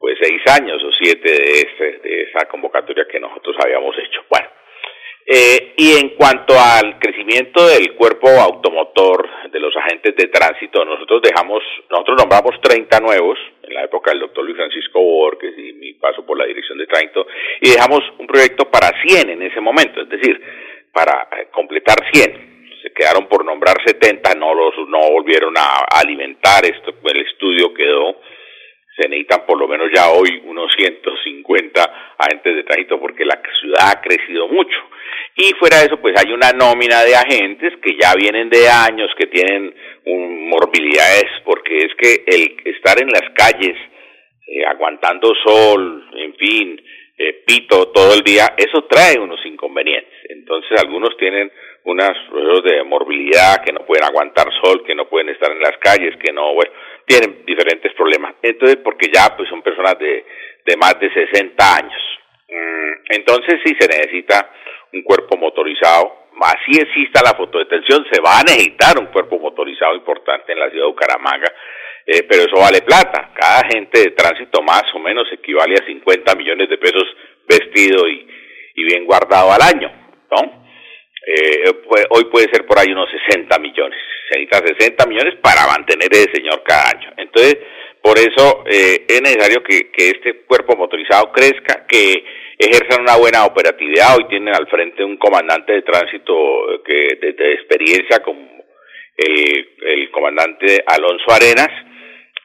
pues 0.00 0.18
seis 0.20 0.42
años 0.50 0.82
o 0.82 0.90
siete 0.92 1.30
de, 1.30 1.52
este, 1.62 1.98
de 2.02 2.22
esa 2.22 2.46
convocatoria 2.48 3.06
que 3.10 3.20
nosotros 3.20 3.56
habíamos 3.62 3.96
hecho. 3.98 4.22
Bueno, 4.28 4.48
eh, 5.26 5.74
y 5.76 5.92
en 5.92 6.16
cuanto 6.16 6.54
al 6.58 6.98
crecimiento 6.98 7.68
del 7.68 7.94
cuerpo 7.94 8.28
automotor 8.30 9.28
de 9.50 9.60
los 9.60 9.76
agentes 9.76 10.16
de 10.16 10.26
tránsito, 10.26 10.84
nosotros 10.84 11.22
dejamos, 11.22 11.62
nosotros 11.90 12.16
nombramos 12.18 12.60
30 12.60 12.98
nuevos 12.98 13.38
en 13.62 13.74
la 13.74 13.84
época 13.84 14.10
del 14.10 14.20
doctor 14.20 14.44
Luis 14.44 14.56
Francisco 14.56 15.00
Borges 15.00 15.54
y 15.56 15.72
mi 15.74 15.92
paso 15.94 16.26
por 16.26 16.36
la 16.36 16.46
dirección 16.46 16.78
de 16.78 16.86
tránsito, 16.86 17.26
y 17.60 17.70
dejamos 17.70 18.00
un 18.18 18.26
proyecto 18.26 18.68
para 18.70 18.90
100 19.02 19.30
en 19.30 19.42
ese 19.42 19.60
momento, 19.60 20.00
es 20.00 20.08
decir, 20.08 20.40
para 20.92 21.28
eh, 21.36 21.48
completar 21.52 21.96
100 22.12 22.57
se 22.82 22.92
quedaron 22.92 23.26
por 23.26 23.44
nombrar 23.44 23.76
70, 23.84 24.34
no 24.34 24.54
los 24.54 24.88
no 24.88 25.10
volvieron 25.10 25.54
a 25.56 25.84
alimentar 26.00 26.64
esto, 26.64 26.94
el 27.04 27.20
estudio 27.26 27.74
quedó 27.74 28.16
se 28.98 29.08
necesitan 29.08 29.46
por 29.46 29.58
lo 29.58 29.68
menos 29.68 29.88
ya 29.94 30.10
hoy 30.10 30.42
unos 30.44 30.72
150 30.76 32.14
agentes 32.18 32.56
de 32.56 32.64
tránsito 32.64 32.98
porque 32.98 33.24
la 33.24 33.40
ciudad 33.60 33.92
ha 33.92 34.00
crecido 34.00 34.48
mucho. 34.48 34.76
Y 35.36 35.52
fuera 35.54 35.78
de 35.78 35.86
eso, 35.86 36.00
pues 36.00 36.14
hay 36.18 36.32
una 36.32 36.50
nómina 36.50 37.04
de 37.04 37.14
agentes 37.14 37.74
que 37.80 37.96
ya 38.00 38.14
vienen 38.14 38.50
de 38.50 38.68
años, 38.68 39.10
que 39.16 39.28
tienen 39.28 39.72
un, 40.04 40.48
morbilidades, 40.48 41.30
porque 41.44 41.78
es 41.78 41.94
que 41.96 42.24
el 42.26 42.74
estar 42.74 43.00
en 43.00 43.08
las 43.08 43.30
calles, 43.34 43.76
eh, 44.48 44.66
aguantando 44.66 45.32
sol, 45.44 46.10
en 46.16 46.34
fin, 46.34 46.82
eh, 47.16 47.44
pito 47.46 47.88
todo 47.88 48.14
el 48.14 48.22
día, 48.22 48.54
eso 48.56 48.84
trae 48.90 49.16
unos 49.20 49.44
inconvenientes. 49.46 50.12
Entonces 50.28 50.72
algunos 50.82 51.16
tienen 51.16 51.52
unas 51.88 52.12
procesos 52.28 52.64
de 52.64 52.84
morbilidad, 52.84 53.64
que 53.64 53.72
no 53.72 53.80
pueden 53.86 54.04
aguantar 54.04 54.46
sol, 54.62 54.84
que 54.84 54.94
no 54.94 55.08
pueden 55.08 55.30
estar 55.30 55.50
en 55.50 55.60
las 55.60 55.78
calles, 55.78 56.16
que 56.22 56.32
no, 56.32 56.52
bueno, 56.52 56.70
tienen 57.06 57.44
diferentes 57.46 57.94
problemas. 57.94 58.34
Entonces, 58.42 58.76
porque 58.84 59.10
ya 59.12 59.34
pues 59.34 59.48
son 59.48 59.62
personas 59.62 59.98
de, 59.98 60.24
de 60.66 60.76
más 60.76 61.00
de 61.00 61.10
60 61.10 61.76
años. 61.76 62.02
Mm, 62.48 62.92
entonces 63.08 63.60
sí 63.64 63.74
se 63.80 63.88
necesita 63.88 64.50
un 64.92 65.02
cuerpo 65.02 65.38
motorizado. 65.38 66.28
Así 66.40 66.78
exista 66.78 67.22
la 67.24 67.34
fotodetención, 67.34 68.06
se 68.12 68.20
va 68.20 68.38
a 68.38 68.42
necesitar 68.42 68.98
un 68.98 69.06
cuerpo 69.06 69.38
motorizado 69.38 69.94
importante 69.94 70.52
en 70.52 70.60
la 70.60 70.70
ciudad 70.70 70.84
de 70.84 70.90
Bucaramanga, 70.90 71.52
eh, 72.06 72.22
pero 72.28 72.42
eso 72.42 72.60
vale 72.60 72.82
plata. 72.82 73.32
Cada 73.34 73.60
agente 73.60 74.00
de 74.00 74.10
tránsito 74.10 74.62
más 74.62 74.84
o 74.94 74.98
menos 74.98 75.26
equivale 75.32 75.74
a 75.74 75.86
50 75.86 76.34
millones 76.36 76.68
de 76.68 76.78
pesos 76.78 77.04
vestido 77.48 78.06
y, 78.06 78.28
y 78.74 78.84
bien 78.84 79.06
guardado 79.06 79.50
al 79.52 79.62
año, 79.62 79.90
¿no? 80.30 80.67
Eh, 81.30 81.74
pues, 81.86 82.06
hoy 82.08 82.24
puede 82.32 82.48
ser 82.50 82.64
por 82.64 82.78
ahí 82.78 82.90
unos 82.90 83.10
60 83.28 83.58
millones. 83.58 83.98
Se 84.30 84.38
necesita 84.38 84.66
60 84.66 85.06
millones 85.06 85.34
para 85.42 85.66
mantener 85.66 86.08
ese 86.10 86.32
señor 86.32 86.62
cada 86.64 86.88
año. 86.88 87.12
Entonces, 87.18 87.58
por 88.00 88.18
eso 88.18 88.64
eh, 88.66 89.04
es 89.06 89.20
necesario 89.20 89.62
que, 89.62 89.90
este 89.94 90.40
cuerpo 90.46 90.74
motorizado 90.74 91.30
crezca, 91.32 91.84
que 91.86 92.24
ejerzan 92.58 93.02
una 93.02 93.16
buena 93.16 93.44
operatividad. 93.44 94.16
Hoy 94.16 94.26
tienen 94.28 94.54
al 94.54 94.66
frente 94.68 95.04
un 95.04 95.18
comandante 95.18 95.74
de 95.74 95.82
tránsito 95.82 96.32
eh, 96.72 96.80
que 96.82 97.32
de, 97.32 97.52
experiencia 97.52 98.20
como 98.22 98.48
el 99.18 100.10
comandante 100.12 100.82
Alonso 100.86 101.26
Arenas, 101.30 101.68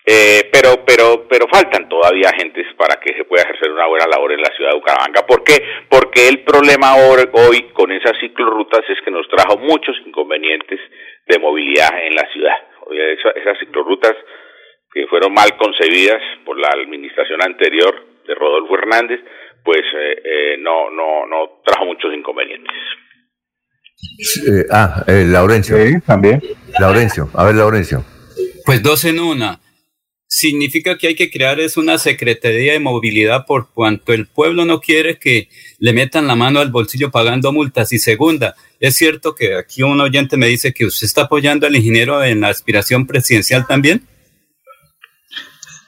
eh, 0.06 0.50
pero, 0.52 0.84
pero, 0.86 1.26
pero 1.30 1.48
faltan 1.48 1.88
todavía 1.88 2.28
agentes 2.28 2.68
para 2.78 3.00
que 3.00 3.14
se 3.16 3.24
pueda 3.24 3.44
ejercer 3.44 3.72
una 3.72 3.88
buena 3.88 4.06
labor 4.08 4.34
en 4.34 4.42
la 4.42 4.52
ciudad 4.56 4.72
de 4.72 4.76
Bucaramanga. 4.76 5.26
¿Por 5.26 5.44
qué? 5.44 5.64
Porque 5.90 6.28
el 6.28 6.44
problema 6.44 6.96
hoy 6.96 7.72
con 7.74 7.92
esas 7.92 8.20
ciclorrutas 8.20 8.82
es 8.90 8.98
que 9.06 9.12
nos 9.12 9.28
trajo 9.30 9.58
muchos 9.58 9.96
inconvenientes 10.06 10.80
de 11.26 11.40
movilidad 11.40 11.90
en 12.06 12.16
la 12.16 12.28
ciudad. 12.34 12.56
Esas 13.36 13.58
ciclorrutas 13.60 14.14
que 14.92 15.08
fueron 15.08 15.34
mal 15.34 15.56
concebidas 15.58 16.22
por 16.46 16.60
la 16.60 16.68
administración 16.68 17.42
anterior 17.42 17.96
de 18.28 18.36
Rodolfo 18.36 18.76
Hernández, 18.76 19.22
pues 19.64 19.82
eh, 19.82 20.22
eh, 20.24 20.58
no, 20.60 20.90
no, 20.92 21.26
no 21.26 21.62
trajo 21.66 21.86
muchos 21.86 22.14
inconvenientes. 22.14 22.76
ah, 24.70 25.04
Laurencio. 25.08 25.78
Sí, 25.78 25.94
también. 26.06 26.42
Laurencio, 26.78 27.30
a 27.34 27.46
ver, 27.46 27.56
Laurencio. 27.56 28.04
Pues 28.66 28.84
dos 28.84 29.06
en 29.06 29.20
una 29.20 29.63
significa 30.36 30.98
que 30.98 31.10
hay 31.10 31.16
que 31.16 31.30
crear 31.30 31.60
es 31.60 31.78
una 31.78 32.00
secretaría 32.00 32.74
de 32.74 32.80
movilidad 32.80 33.46
por 33.46 33.72
cuanto 33.72 34.14
el 34.14 34.26
pueblo 34.26 34.66
no 34.66 34.80
quiere 34.80 35.20
que 35.20 35.48
le 35.78 35.94
metan 35.94 36.26
la 36.26 36.36
mano 36.36 36.60
al 36.60 36.72
bolsillo 36.72 37.12
pagando 37.12 37.54
multas. 37.54 37.94
Y 37.94 38.00
segunda, 38.00 38.56
es 38.80 38.96
cierto 38.96 39.36
que 39.36 39.56
aquí 39.56 39.84
un 39.84 40.02
oyente 40.02 40.36
me 40.36 40.48
dice 40.48 40.74
que 40.74 40.86
usted 40.86 41.06
está 41.06 41.24
apoyando 41.24 41.68
al 41.68 41.76
ingeniero 41.76 42.24
en 42.24 42.42
la 42.42 42.48
aspiración 42.48 43.06
presidencial 43.06 43.68
también. 43.68 44.08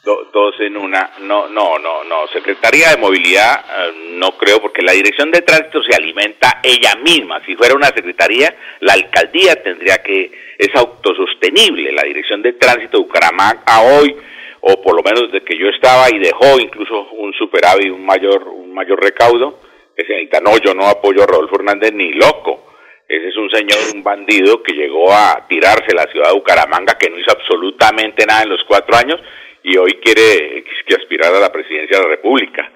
dos 0.03 0.55
en 0.59 0.77
una, 0.77 1.09
no, 1.21 1.49
no, 1.49 1.79
no, 1.79 2.03
no. 2.03 2.27
Secretaría 2.31 2.91
de 2.91 2.97
Movilidad, 2.97 3.65
eh, 3.67 3.93
no 4.11 4.37
creo, 4.37 4.61
porque 4.61 4.83
la 4.83 4.91
Dirección 4.91 5.31
de 5.31 5.41
Tránsito 5.41 5.81
se 5.81 5.95
alimenta 5.95 6.59
ella 6.61 6.93
misma. 7.03 7.43
Si 7.47 7.55
fuera 7.55 7.73
una 7.73 7.87
secretaría, 7.87 8.55
la 8.81 8.93
alcaldía 8.93 9.55
tendría 9.55 10.03
que, 10.03 10.31
es 10.59 10.69
autosostenible. 10.75 11.91
La 11.93 12.03
Dirección 12.03 12.43
de 12.43 12.53
Tránsito 12.53 12.99
de 12.99 13.05
Bucaramanga 13.05 13.81
hoy 13.81 14.15
o 14.67 14.81
por 14.81 14.95
lo 14.95 15.03
menos 15.03 15.31
desde 15.31 15.45
que 15.45 15.57
yo 15.59 15.69
estaba 15.69 16.09
y 16.09 16.17
dejó 16.17 16.59
incluso 16.59 17.09
un 17.11 17.31
superávit, 17.33 17.91
un 17.91 18.03
mayor, 18.03 18.47
un 18.47 18.73
mayor 18.73 18.99
recaudo, 18.99 19.59
que 19.95 20.03
se 20.05 20.13
necesita, 20.13 20.39
no, 20.41 20.57
yo 20.57 20.73
no 20.73 20.87
apoyo 20.87 21.21
a 21.21 21.27
Rodolfo 21.27 21.57
Hernández 21.57 21.93
ni 21.93 22.11
loco. 22.13 22.65
Ese 23.07 23.27
es 23.27 23.37
un 23.37 23.47
señor, 23.51 23.77
un 23.93 24.01
bandido 24.01 24.63
que 24.63 24.73
llegó 24.73 25.13
a 25.13 25.45
tirarse 25.47 25.93
la 25.93 26.11
ciudad 26.11 26.29
de 26.29 26.33
Bucaramanga, 26.33 26.97
que 26.97 27.11
no 27.11 27.19
hizo 27.19 27.31
absolutamente 27.31 28.25
nada 28.25 28.41
en 28.41 28.49
los 28.49 28.63
cuatro 28.63 28.97
años 28.97 29.21
y 29.61 29.77
hoy 29.77 29.99
quiere 30.03 30.65
aspirar 30.97 31.35
a 31.35 31.39
la 31.39 31.51
presidencia 31.51 31.97
de 31.97 32.03
la 32.03 32.09
República. 32.09 32.71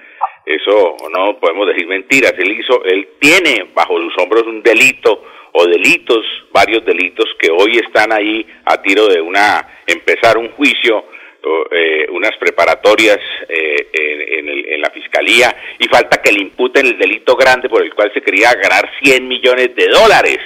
Eso 0.45 0.95
no 1.11 1.39
podemos 1.39 1.67
decir 1.67 1.87
mentiras. 1.87 2.33
Él 2.37 2.51
hizo, 2.51 2.83
él 2.85 3.09
tiene 3.19 3.71
bajo 3.73 3.97
sus 3.97 4.13
hombros 4.19 4.43
un 4.43 4.61
delito 4.61 5.23
o 5.53 5.65
delitos, 5.65 6.23
varios 6.51 6.85
delitos 6.85 7.25
que 7.39 7.49
hoy 7.49 7.79
están 7.83 8.13
ahí 8.13 8.45
a 8.65 8.79
tiro 8.79 9.07
de 9.07 9.19
una 9.21 9.81
empezar 9.87 10.37
un 10.37 10.49
juicio 10.51 11.03
eh, 11.71 12.07
unas 12.11 12.35
preparatorias 12.37 13.19
eh, 13.47 13.87
en, 13.93 14.81
la 14.81 14.89
fiscalía 14.91 15.53
y 15.77 15.87
falta 15.87 16.21
que 16.21 16.31
le 16.31 16.41
imputen 16.41 16.85
el 16.85 16.97
delito 16.97 17.35
grande 17.35 17.67
por 17.67 17.83
el 17.83 17.93
cual 17.93 18.11
se 18.13 18.21
quería 18.21 18.53
ganar 18.53 18.89
100 19.01 19.27
millones 19.27 19.75
de 19.75 19.87
dólares, 19.87 20.37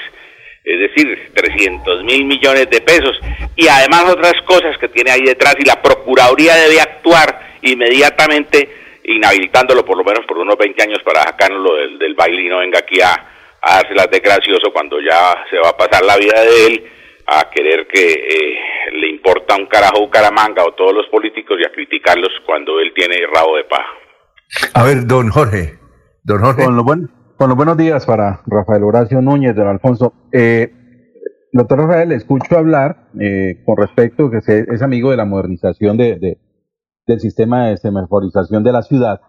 es 0.63 0.79
decir, 0.79 1.31
300 1.33 2.03
mil 2.03 2.25
millones 2.25 2.67
de 2.69 2.81
pesos 2.81 3.19
y 3.55 3.67
además 3.67 4.05
otras 4.09 4.33
cosas 4.45 4.75
que 4.79 4.87
tiene 4.87 5.11
ahí 5.11 5.21
detrás 5.21 5.55
y 5.59 5.65
la 5.65 5.81
Procuraduría 5.81 6.55
debe 6.55 6.81
actuar 6.81 7.57
inmediatamente 7.61 8.69
inhabilitándolo 9.03 9.85
por 9.85 9.97
lo 9.97 10.03
menos 10.03 10.25
por 10.25 10.39
unos 10.39 10.57
20 10.57 10.81
años 10.81 10.99
para 11.03 11.21
sacarlo 11.23 11.75
del, 11.75 11.99
del 11.99 12.15
baile 12.15 12.41
y 12.41 12.49
no 12.49 12.59
venga 12.59 12.79
aquí 12.79 13.01
a, 13.01 13.13
a 13.61 13.75
dárselas 13.75 14.09
de 14.09 14.19
gracioso 14.19 14.71
cuando 14.73 14.99
ya 14.99 15.45
se 15.49 15.57
va 15.57 15.69
a 15.69 15.77
pasar 15.77 16.03
la 16.03 16.17
vida 16.17 16.41
de 16.41 16.67
él 16.67 16.91
a 17.27 17.49
querer 17.49 17.87
que 17.87 18.11
eh, 18.11 18.55
le 18.93 19.09
importa 19.09 19.55
un 19.55 19.67
carajo 19.67 20.01
Bucaramanga 20.01 20.63
o 20.63 20.73
todos 20.73 20.93
los 20.93 21.07
políticos 21.07 21.57
y 21.59 21.65
a 21.65 21.71
criticarlos 21.71 22.29
cuando 22.45 22.79
él 22.79 22.91
tiene 22.95 23.15
rabo 23.33 23.55
de 23.55 23.63
paja. 23.63 23.91
A 24.73 24.83
ver, 24.83 25.05
don 25.05 25.29
Jorge, 25.29 25.79
don 26.23 26.41
Jorge. 26.41 26.65
Con, 26.65 27.49
los 27.49 27.57
buenos 27.57 27.77
días 27.77 28.05
para 28.05 28.41
Rafael 28.45 28.83
Horacio 28.83 29.21
Núñez, 29.21 29.55
don 29.55 29.67
Alfonso. 29.67 30.13
Eh, 30.31 30.71
doctor 31.51 31.79
Rafael, 31.79 32.09
le 32.09 32.15
escucho 32.15 32.57
hablar 32.57 33.09
eh, 33.19 33.63
con 33.65 33.77
respecto 33.77 34.29
que 34.29 34.37
es 34.37 34.81
amigo 34.81 35.11
de 35.11 35.17
la 35.17 35.25
modernización 35.25 35.97
de, 35.97 36.37
del 37.05 37.19
sistema 37.19 37.67
de 37.67 37.77
semaforización 37.77 38.63
de 38.63 38.71
la 38.71 38.81
ciudad. 38.83 39.21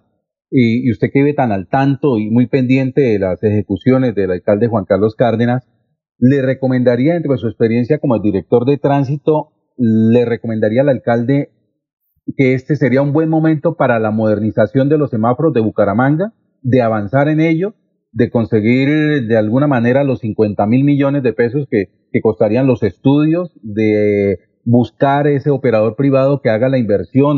Y, 0.51 0.87
y 0.87 0.93
usted 0.93 1.09
que 1.13 1.21
vive 1.21 1.35
tan 1.35 1.51
al 1.51 1.69
tanto 1.69 2.19
y 2.19 2.31
muy 2.31 2.47
pendiente 2.47 3.01
de 3.01 3.19
las 3.19 3.43
ejecuciones 3.43 4.15
del 4.15 4.31
alcalde 4.31 4.69
Juan 4.69 4.85
Carlos 4.85 5.17
Cárdenas, 5.17 5.67
le 6.19 6.43
recomendaría, 6.43 7.17
entre 7.17 7.37
su 7.37 7.49
experiencia 7.49 7.99
como 7.99 8.19
director 8.19 8.65
de 8.65 8.79
tránsito, 8.79 9.53
le 9.77 10.25
recomendaría 10.25 10.83
al 10.83 10.89
alcalde 10.89 11.51
que 12.37 12.55
este 12.55 12.77
sería 12.77 13.03
un 13.03 13.13
buen 13.13 13.29
momento 13.29 13.77
para 13.77 13.99
la 13.99 14.11
modernización 14.11 14.89
de 14.89 14.99
los 14.99 15.11
semáforos 15.11 15.53
de 15.53 15.61
Bucaramanga, 15.61 16.33
de 16.63 16.81
avanzar 16.81 17.29
en 17.29 17.41
ello, 17.41 17.75
de 18.13 18.31
conseguir 18.31 19.27
de 19.27 19.37
alguna 19.37 19.67
manera 19.67 20.05
los 20.05 20.21
50 20.21 20.67
mil 20.67 20.85
millones 20.85 21.23
de 21.23 21.33
pesos 21.33 21.67
que, 21.71 21.91
que 22.13 22.21
costarían 22.21 22.67
los 22.67 22.83
estudios, 22.83 23.53
de 23.63 24.39
buscar 24.65 25.27
ese 25.27 25.51
operador 25.51 25.97
privado 25.97 26.41
que 26.41 26.51
haga 26.51 26.69
la 26.69 26.79
inversión, 26.79 27.37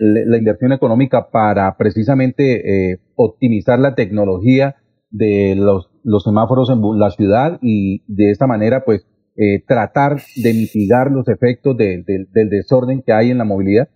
la 0.00 0.36
inversión 0.38 0.72
económica 0.72 1.30
para 1.30 1.76
precisamente 1.76 2.92
eh, 2.92 2.98
optimizar 3.14 3.78
la 3.78 3.94
tecnología 3.94 4.76
de 5.10 5.54
los, 5.56 5.87
los 6.04 6.24
semáforos 6.24 6.70
en 6.70 6.80
la 6.98 7.10
ciudad 7.10 7.58
y 7.62 8.02
de 8.06 8.30
esta 8.30 8.46
manera 8.46 8.82
pues 8.84 9.06
eh, 9.36 9.62
tratar 9.66 10.16
de 10.36 10.52
mitigar 10.52 11.10
los 11.12 11.28
efectos 11.28 11.76
del 11.76 12.04
desorden 12.50 13.02
que 13.04 13.12
hay 13.12 13.30
en 13.30 13.38
la 13.38 13.44
movilidad? 13.44 13.88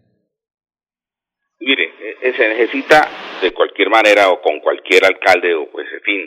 Mire, 1.61 1.91
eh, 2.23 2.33
se 2.37 2.49
necesita 2.49 3.09
de 3.43 3.53
cualquier 3.53 3.91
manera 3.91 4.31
o 4.31 4.41
con 4.41 4.61
cualquier 4.61 5.05
alcalde 5.05 5.55
o 5.55 5.71
pues 5.71 5.87
fin, 6.05 6.21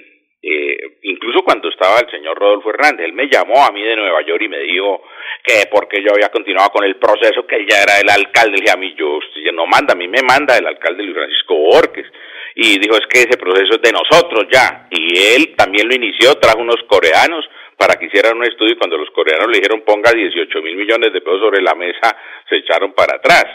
eh, 0.47 0.77
incluso 1.01 1.41
cuando 1.43 1.69
estaba 1.69 1.97
el 1.99 2.11
señor 2.11 2.37
Rodolfo 2.37 2.69
Hernández, 2.69 3.07
él 3.07 3.13
me 3.13 3.27
llamó 3.27 3.65
a 3.65 3.71
mí 3.71 3.81
de 3.81 3.95
Nueva 3.95 4.21
York 4.21 4.43
y 4.43 4.47
me 4.47 4.59
dijo 4.59 5.01
que 5.43 5.65
porque 5.71 6.03
yo 6.03 6.13
había 6.13 6.29
continuado 6.29 6.69
con 6.69 6.83
el 6.83 6.97
proceso, 6.97 7.47
que 7.47 7.55
él 7.55 7.65
ya 7.67 7.81
era 7.81 7.97
el 7.99 8.07
alcalde, 8.07 8.57
le 8.57 8.61
dije 8.61 8.71
a 8.71 8.77
mí, 8.77 8.93
yo, 8.95 9.17
no 9.53 9.65
manda, 9.65 9.93
a 9.93 9.97
mí 9.97 10.07
me 10.07 10.21
manda 10.21 10.55
el 10.55 10.67
alcalde 10.67 11.01
Luis 11.01 11.15
Francisco 11.15 11.55
Borges, 11.55 12.05
y 12.55 12.79
dijo, 12.79 12.95
es 12.95 13.05
que 13.07 13.19
ese 13.19 13.37
proceso 13.37 13.75
es 13.75 13.81
de 13.81 13.91
nosotros 13.91 14.47
ya, 14.49 14.87
y 14.89 15.17
él 15.35 15.55
también 15.57 15.87
lo 15.87 15.95
inició, 15.95 16.35
trajo 16.35 16.59
unos 16.59 16.81
coreanos 16.87 17.45
para 17.77 17.95
que 17.95 18.05
hicieran 18.05 18.37
un 18.37 18.45
estudio 18.45 18.73
y 18.73 18.77
cuando 18.77 18.97
los 18.97 19.09
coreanos 19.11 19.47
le 19.47 19.57
dijeron 19.57 19.81
ponga 19.81 20.11
18 20.11 20.61
mil 20.61 20.75
millones 20.77 21.11
de 21.11 21.21
pesos 21.21 21.41
sobre 21.41 21.61
la 21.61 21.75
mesa, 21.75 22.15
se 22.49 22.57
echaron 22.57 22.93
para 22.93 23.17
atrás. 23.17 23.45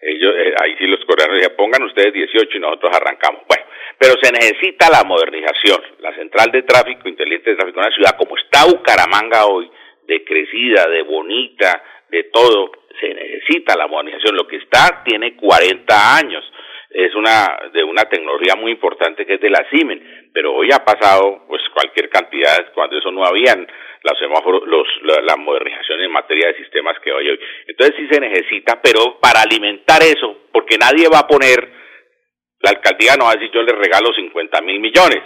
Ellos, 0.00 0.34
eh, 0.36 0.54
ahí 0.62 0.76
sí 0.78 0.86
los 0.86 1.04
coreanos 1.04 1.36
decían, 1.36 1.56
pongan 1.56 1.82
ustedes 1.82 2.12
18 2.12 2.56
y 2.56 2.60
nosotros 2.60 2.96
arrancamos. 2.96 3.42
Bueno, 3.48 3.64
pero 3.98 4.14
se 4.20 4.32
necesita 4.32 4.90
la 4.90 5.04
modernización. 5.04 5.80
La 6.00 6.14
central 6.14 6.50
de 6.52 6.62
tráfico, 6.62 7.08
inteligente 7.08 7.50
de 7.50 7.56
tráfico 7.56 7.80
una 7.80 7.94
ciudad 7.94 8.16
como 8.16 8.36
está 8.36 8.66
Bucaramanga 8.66 9.46
hoy, 9.46 9.70
de 10.06 10.24
crecida, 10.24 10.86
de 10.86 11.02
bonita, 11.02 11.82
de 12.08 12.24
todo, 12.24 12.72
se 13.00 13.08
necesita 13.12 13.76
la 13.76 13.86
modernización. 13.86 14.36
Lo 14.36 14.46
que 14.46 14.56
está 14.56 15.02
tiene 15.04 15.36
40 15.36 16.16
años. 16.16 16.44
Es 16.90 17.14
una 17.14 17.70
de 17.72 17.82
una 17.82 18.04
tecnología 18.04 18.54
muy 18.56 18.72
importante 18.72 19.26
que 19.26 19.34
es 19.34 19.40
de 19.40 19.50
la 19.50 19.66
Siemens, 19.70 20.02
pero 20.32 20.54
hoy 20.54 20.68
ha 20.72 20.84
pasado 20.84 21.44
pues 21.48 21.62
cualquier 21.74 22.08
cantidad 22.08 22.72
cuando 22.74 22.98
eso 22.98 23.10
no 23.10 23.24
habían 23.24 23.66
los 24.02 24.18
semáforos, 24.18 24.62
los, 24.66 24.86
la, 25.24 25.36
modernización 25.36 26.00
en 26.00 26.12
materia 26.12 26.48
de 26.48 26.58
sistemas 26.58 26.98
que 27.00 27.10
hay 27.10 27.28
hoy. 27.28 27.40
Entonces 27.66 27.96
sí 27.96 28.08
se 28.10 28.20
necesita, 28.20 28.80
pero 28.80 29.18
para 29.20 29.42
alimentar 29.42 30.00
eso, 30.02 30.46
porque 30.52 30.78
nadie 30.78 31.08
va 31.08 31.20
a 31.20 31.26
poner 31.26 31.86
la 32.60 32.70
alcaldía 32.70 33.16
no 33.16 33.26
va 33.26 33.32
a 33.32 33.34
decir 33.34 33.50
yo 33.52 33.62
les 33.62 33.76
regalo 33.76 34.12
50 34.14 34.60
mil 34.62 34.80
millones. 34.80 35.22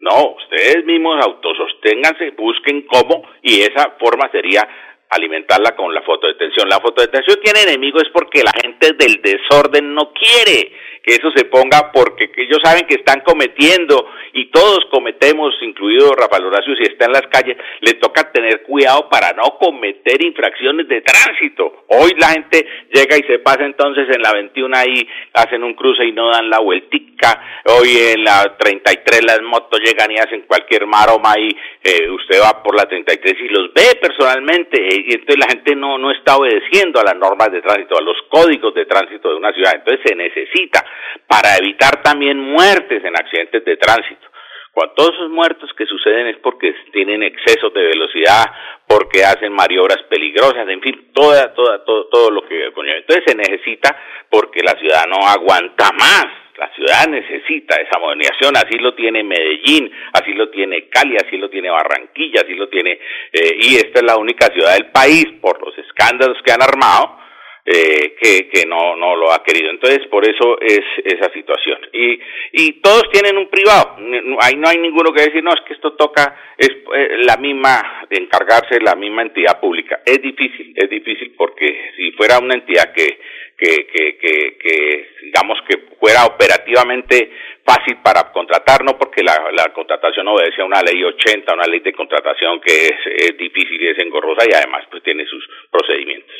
No, 0.00 0.34
ustedes 0.34 0.84
mismos 0.86 1.22
autososténganse, 1.22 2.30
busquen 2.30 2.86
cómo 2.86 3.22
y 3.42 3.60
esa 3.60 3.96
forma 4.00 4.30
sería 4.32 4.66
alimentarla 5.10 5.76
con 5.76 5.92
la 5.92 6.02
fotodetención. 6.02 6.68
La 6.68 6.80
fotodetención 6.80 7.38
tiene 7.42 7.62
enemigos 7.62 8.04
porque 8.12 8.42
la 8.42 8.52
gente 8.52 8.92
del 8.94 9.20
desorden 9.20 9.94
no 9.94 10.12
quiere 10.12 10.72
que 11.02 11.14
eso 11.14 11.30
se 11.34 11.44
ponga 11.46 11.90
porque 11.92 12.30
ellos 12.36 12.58
saben 12.62 12.86
que 12.86 12.96
están 12.96 13.20
cometiendo 13.20 14.06
y 14.32 14.50
todos 14.50 14.80
cometemos, 14.90 15.54
incluido 15.62 16.12
Rafael 16.12 16.46
Horacio, 16.46 16.74
si 16.76 16.84
está 16.84 17.06
en 17.06 17.12
las 17.12 17.26
calles, 17.28 17.56
le 17.80 17.94
toca 17.94 18.30
tener 18.30 18.62
cuidado 18.62 19.08
para 19.08 19.32
no 19.32 19.56
cometer 19.58 20.22
infracciones 20.24 20.86
de 20.88 21.00
tránsito. 21.00 21.84
Hoy 21.88 22.12
la 22.18 22.28
gente 22.28 22.66
llega 22.92 23.16
y 23.16 23.22
se 23.22 23.38
pasa 23.40 23.64
entonces 23.64 24.08
en 24.14 24.22
la 24.22 24.32
21 24.32 24.76
ahí, 24.76 25.08
hacen 25.34 25.64
un 25.64 25.74
cruce 25.74 26.04
y 26.04 26.12
no 26.12 26.30
dan 26.30 26.48
la 26.48 26.60
vueltica. 26.60 27.62
Hoy 27.64 27.96
en 28.14 28.24
la 28.24 28.56
33 28.56 29.24
las 29.24 29.42
motos 29.42 29.80
llegan 29.80 30.10
y 30.12 30.16
hacen 30.18 30.42
cualquier 30.42 30.86
maroma 30.86 31.34
y 31.38 31.48
eh, 31.82 32.08
usted 32.10 32.40
va 32.40 32.62
por 32.62 32.76
la 32.76 32.86
33 32.86 33.36
y 33.40 33.48
los 33.48 33.72
ve 33.74 33.98
personalmente 34.00 34.80
eh, 34.80 35.04
y 35.06 35.14
entonces 35.14 35.38
la 35.38 35.48
gente 35.48 35.74
no, 35.74 35.98
no 35.98 36.10
está 36.12 36.36
obedeciendo 36.36 37.00
a 37.00 37.04
las 37.04 37.16
normas 37.16 37.50
de 37.50 37.62
tránsito, 37.62 37.98
a 37.98 38.02
los 38.02 38.16
códigos 38.28 38.74
de 38.74 38.86
tránsito 38.86 39.30
de 39.30 39.36
una 39.36 39.52
ciudad. 39.52 39.74
Entonces 39.74 40.00
se 40.06 40.14
necesita 40.14 40.84
para 41.26 41.56
evitar 41.56 42.02
también 42.02 42.38
muertes 42.38 43.04
en 43.04 43.16
accidentes 43.16 43.64
de 43.64 43.76
tránsito. 43.76 44.30
Cuando 44.72 44.94
todos 44.94 45.14
esos 45.14 45.30
muertos 45.30 45.68
que 45.76 45.84
suceden 45.84 46.28
es 46.28 46.36
porque 46.38 46.72
tienen 46.92 47.22
exceso 47.24 47.70
de 47.70 47.82
velocidad, 47.82 48.44
porque 48.86 49.24
hacen 49.24 49.52
maniobras 49.52 50.02
peligrosas, 50.08 50.68
en 50.68 50.80
fin, 50.80 51.10
toda, 51.12 51.52
toda, 51.54 51.84
todo, 51.84 52.06
todo 52.06 52.30
lo 52.30 52.46
que 52.46 52.66
Entonces 52.66 53.24
se 53.26 53.34
necesita 53.34 53.96
porque 54.28 54.60
la 54.62 54.78
ciudad 54.78 55.06
no 55.08 55.26
aguanta 55.26 55.90
más. 55.92 56.26
La 56.56 56.70
ciudad 56.74 57.08
necesita 57.08 57.74
esa 57.76 57.98
modernización, 57.98 58.54
así 58.54 58.78
lo 58.78 58.94
tiene 58.94 59.24
Medellín, 59.24 59.90
así 60.12 60.34
lo 60.34 60.50
tiene 60.50 60.88
Cali, 60.88 61.16
así 61.16 61.38
lo 61.38 61.48
tiene 61.48 61.70
Barranquilla, 61.70 62.42
así 62.42 62.54
lo 62.54 62.68
tiene, 62.68 63.00
eh, 63.32 63.56
y 63.60 63.76
esta 63.76 64.00
es 64.00 64.02
la 64.02 64.18
única 64.18 64.46
ciudad 64.48 64.74
del 64.74 64.90
país, 64.90 65.24
por 65.40 65.58
los 65.64 65.76
escándalos 65.78 66.36
que 66.44 66.52
han 66.52 66.62
armado, 66.62 67.18
eh, 67.64 68.16
que, 68.20 68.48
que 68.48 68.66
no, 68.66 68.96
no 68.96 69.16
lo 69.16 69.32
ha 69.32 69.42
querido. 69.42 69.70
Entonces, 69.70 70.06
por 70.08 70.28
eso 70.28 70.58
es 70.60 70.80
esa 71.04 71.32
situación. 71.32 71.78
Y, 71.92 72.20
y 72.52 72.72
todos 72.80 73.10
tienen 73.12 73.36
un 73.36 73.48
privado. 73.48 73.96
Ahí 74.40 74.56
no 74.56 74.68
hay 74.68 74.78
ninguno 74.78 75.12
que 75.12 75.22
decir, 75.22 75.42
no, 75.42 75.52
es 75.52 75.60
que 75.66 75.74
esto 75.74 75.92
toca, 75.94 76.36
es 76.56 76.70
eh, 76.70 77.16
la 77.24 77.36
misma, 77.36 78.06
encargarse 78.10 78.80
la 78.80 78.94
misma 78.94 79.22
entidad 79.22 79.60
pública. 79.60 80.00
Es 80.04 80.20
difícil, 80.22 80.72
es 80.76 80.88
difícil 80.88 81.34
porque 81.36 81.92
si 81.96 82.12
fuera 82.12 82.38
una 82.38 82.54
entidad 82.54 82.92
que, 82.92 83.20
que, 83.56 83.86
que, 83.86 84.16
que, 84.16 84.58
que 84.58 85.08
digamos 85.22 85.58
que 85.68 85.78
fuera 86.00 86.24
operativamente 86.24 87.30
fácil 87.64 87.98
para 88.02 88.32
contratar, 88.32 88.82
no 88.84 88.98
porque 88.98 89.22
la, 89.22 89.50
la 89.52 89.72
contratación 89.72 90.26
obedece 90.28 90.62
a 90.62 90.64
una 90.64 90.80
ley 90.82 91.04
80, 91.04 91.52
una 91.54 91.66
ley 91.66 91.80
de 91.80 91.92
contratación 91.92 92.60
que 92.60 92.72
es, 92.72 93.06
es 93.06 93.36
difícil 93.36 93.80
y 93.80 93.88
es 93.88 93.98
engorrosa 93.98 94.44
y 94.48 94.54
además 94.54 94.86
pues 94.90 95.02
tiene 95.02 95.26
sus 95.26 95.46
procedimientos. 95.70 96.34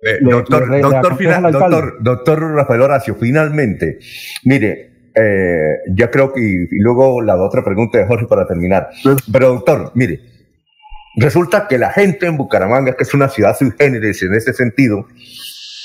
Eh, 0.00 0.18
doctor, 0.20 0.80
doctor, 0.80 2.02
doctor, 2.02 2.54
Rafael 2.54 2.82
Horacio, 2.82 3.14
finalmente, 3.14 3.98
mire, 4.44 5.10
eh, 5.14 5.78
ya 5.88 6.10
creo 6.10 6.32
que, 6.32 6.40
y 6.42 6.78
luego 6.80 7.22
la 7.22 7.36
otra 7.36 7.64
pregunta 7.64 7.98
de 7.98 8.06
Jorge 8.06 8.26
para 8.26 8.46
terminar. 8.46 8.90
Pero 9.32 9.54
doctor, 9.54 9.92
mire, 9.94 10.20
resulta 11.16 11.66
que 11.66 11.78
la 11.78 11.90
gente 11.90 12.26
en 12.26 12.36
Bucaramanga, 12.36 12.94
que 12.94 13.04
es 13.04 13.14
una 13.14 13.28
ciudad 13.28 13.56
sui 13.56 13.72
generis 13.78 14.22
en 14.22 14.34
ese 14.34 14.52
sentido, 14.52 15.06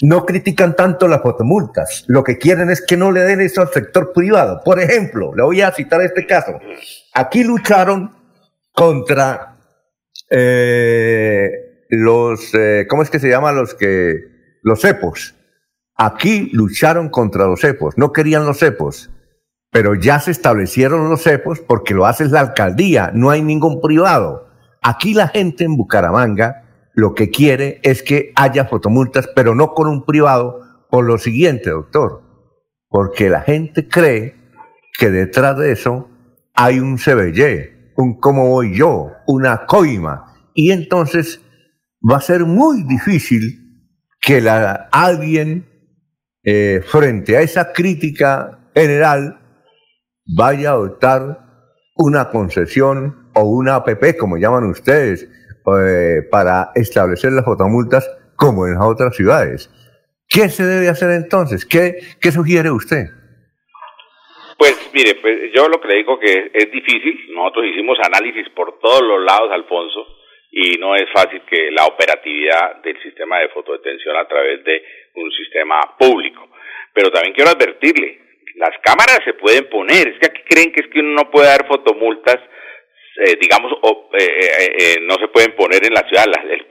no 0.02 0.26
critican 0.26 0.76
tanto 0.76 1.08
las 1.08 1.22
fotomultas. 1.22 2.04
Lo 2.08 2.24
que 2.24 2.38
quieren 2.38 2.70
es 2.70 2.82
que 2.82 2.98
no 2.98 3.12
le 3.12 3.22
den 3.22 3.40
eso 3.40 3.62
al 3.62 3.70
sector 3.70 4.12
privado. 4.14 4.62
Por 4.66 4.80
ejemplo, 4.80 5.34
le 5.36 5.44
voy 5.44 5.62
a 5.62 5.72
citar 5.72 6.02
este 6.02 6.26
caso. 6.26 6.60
Aquí 7.14 7.44
lucharon 7.44 8.14
contra 8.74 9.58
eh, 10.30 11.71
los, 11.92 12.56
eh, 12.56 12.88
¿cómo 12.90 13.04
es 13.04 13.10
que 13.10 13.20
se 13.20 13.30
llaman 13.30 13.56
los 13.56 13.76
que, 13.76 14.24
los 14.64 14.80
cepos? 14.80 15.36
Aquí 15.96 16.50
lucharon 16.54 17.10
contra 17.10 17.46
los 17.46 17.60
cepos, 17.60 17.98
no 17.98 18.14
querían 18.14 18.46
los 18.46 18.60
cepos, 18.60 19.12
pero 19.72 19.94
ya 19.94 20.20
se 20.20 20.32
establecieron 20.32 21.10
los 21.10 21.22
cepos 21.22 21.60
porque 21.60 21.94
lo 21.94 22.06
hace 22.06 22.26
la 22.26 22.40
alcaldía, 22.40 23.12
no 23.14 23.30
hay 23.30 23.42
ningún 23.42 23.82
privado. 23.82 24.48
Aquí 24.82 25.14
la 25.14 25.28
gente 25.28 25.66
en 25.66 25.76
Bucaramanga 25.76 26.90
lo 26.94 27.14
que 27.14 27.30
quiere 27.30 27.80
es 27.84 28.04
que 28.04 28.32
haya 28.36 28.66
fotomultas, 28.66 29.30
pero 29.36 29.54
no 29.54 29.74
con 29.74 29.88
un 29.88 30.06
privado, 30.06 30.62
por 30.90 31.06
lo 31.06 31.18
siguiente, 31.18 31.70
doctor, 31.70 32.22
porque 32.90 33.30
la 33.30 33.42
gente 33.42 33.88
cree 33.88 34.36
que 34.98 35.10
detrás 35.10 35.58
de 35.58 35.72
eso 35.72 36.10
hay 36.54 36.80
un 36.80 36.98
CBY, 36.98 37.94
un 37.96 38.20
cómo 38.20 38.50
voy 38.50 38.76
yo, 38.76 39.12
una 39.28 39.66
coima, 39.66 40.34
y 40.54 40.72
entonces 40.72 41.42
va 42.02 42.18
a 42.18 42.22
ser 42.22 42.42
muy 42.42 42.84
difícil 42.84 43.62
que 44.20 44.42
la, 44.42 44.90
alguien 44.92 45.66
eh, 46.44 46.82
frente 46.86 47.38
a 47.38 47.42
esa 47.42 47.72
crítica 47.74 48.72
general 48.74 49.40
vaya 50.26 50.70
a 50.70 50.74
adoptar 50.74 51.40
una 51.96 52.30
concesión 52.30 53.30
o 53.36 53.44
una 53.44 53.76
APP, 53.76 54.18
como 54.18 54.38
llaman 54.38 54.66
ustedes, 54.66 55.30
eh, 55.78 56.22
para 56.30 56.72
establecer 56.76 57.32
las 57.34 57.46
fotomultas 57.46 58.10
como 58.36 58.66
en 58.66 58.74
las 58.74 58.84
otras 58.84 59.16
ciudades. 59.16 59.70
¿Qué 60.28 60.50
se 60.50 60.64
debe 60.64 60.90
hacer 60.90 61.12
entonces? 61.12 61.66
¿Qué, 61.66 62.32
sugiere 62.32 62.72
usted? 62.72 63.06
Pues 64.58 64.90
mire, 64.94 65.16
pues 65.16 65.52
yo 65.54 65.68
lo 65.68 65.82
que 65.82 65.88
le 65.88 65.96
digo 65.98 66.20
que 66.20 66.52
es 66.54 66.72
difícil. 66.72 67.34
Nosotros 67.36 67.66
hicimos 67.66 67.98
análisis 68.04 68.48
por 68.56 68.80
todos 68.80 69.02
los 69.02 69.24
lados, 69.26 69.52
Alfonso 69.52 70.21
y 70.52 70.78
no 70.78 70.96
es 70.96 71.06
fácil 71.14 71.42
que 71.50 71.72
la 71.72 71.86
operatividad 71.86 72.82
del 72.84 73.02
sistema 73.02 73.40
de 73.40 73.50
fotodetención 73.50 74.18
a 74.18 74.28
través 74.28 74.64
de 74.66 74.84
un 75.16 75.32
sistema 75.32 75.80
público. 75.98 76.50
Pero 76.94 77.10
también 77.10 77.34
quiero 77.34 77.52
advertirle, 77.52 78.20
las 78.56 78.78
cámaras 78.84 79.20
se 79.24 79.34
pueden 79.34 79.70
poner, 79.70 80.10
es 80.10 80.20
que 80.20 80.28
aquí 80.28 80.42
creen 80.48 80.74
que 80.74 80.82
es 80.82 80.88
que 80.88 81.00
uno 81.00 81.24
no 81.24 81.32
puede 81.32 81.48
dar 81.48 81.66
fotomultas 81.68 82.38
eh, 83.18 83.38
digamos, 83.40 83.74
eh, 84.18 84.98
no 85.02 85.16
se 85.16 85.28
pueden 85.28 85.52
poner 85.54 85.86
en 85.86 85.94
la 85.94 86.08
ciudad, 86.08 86.26
el, 86.50 86.68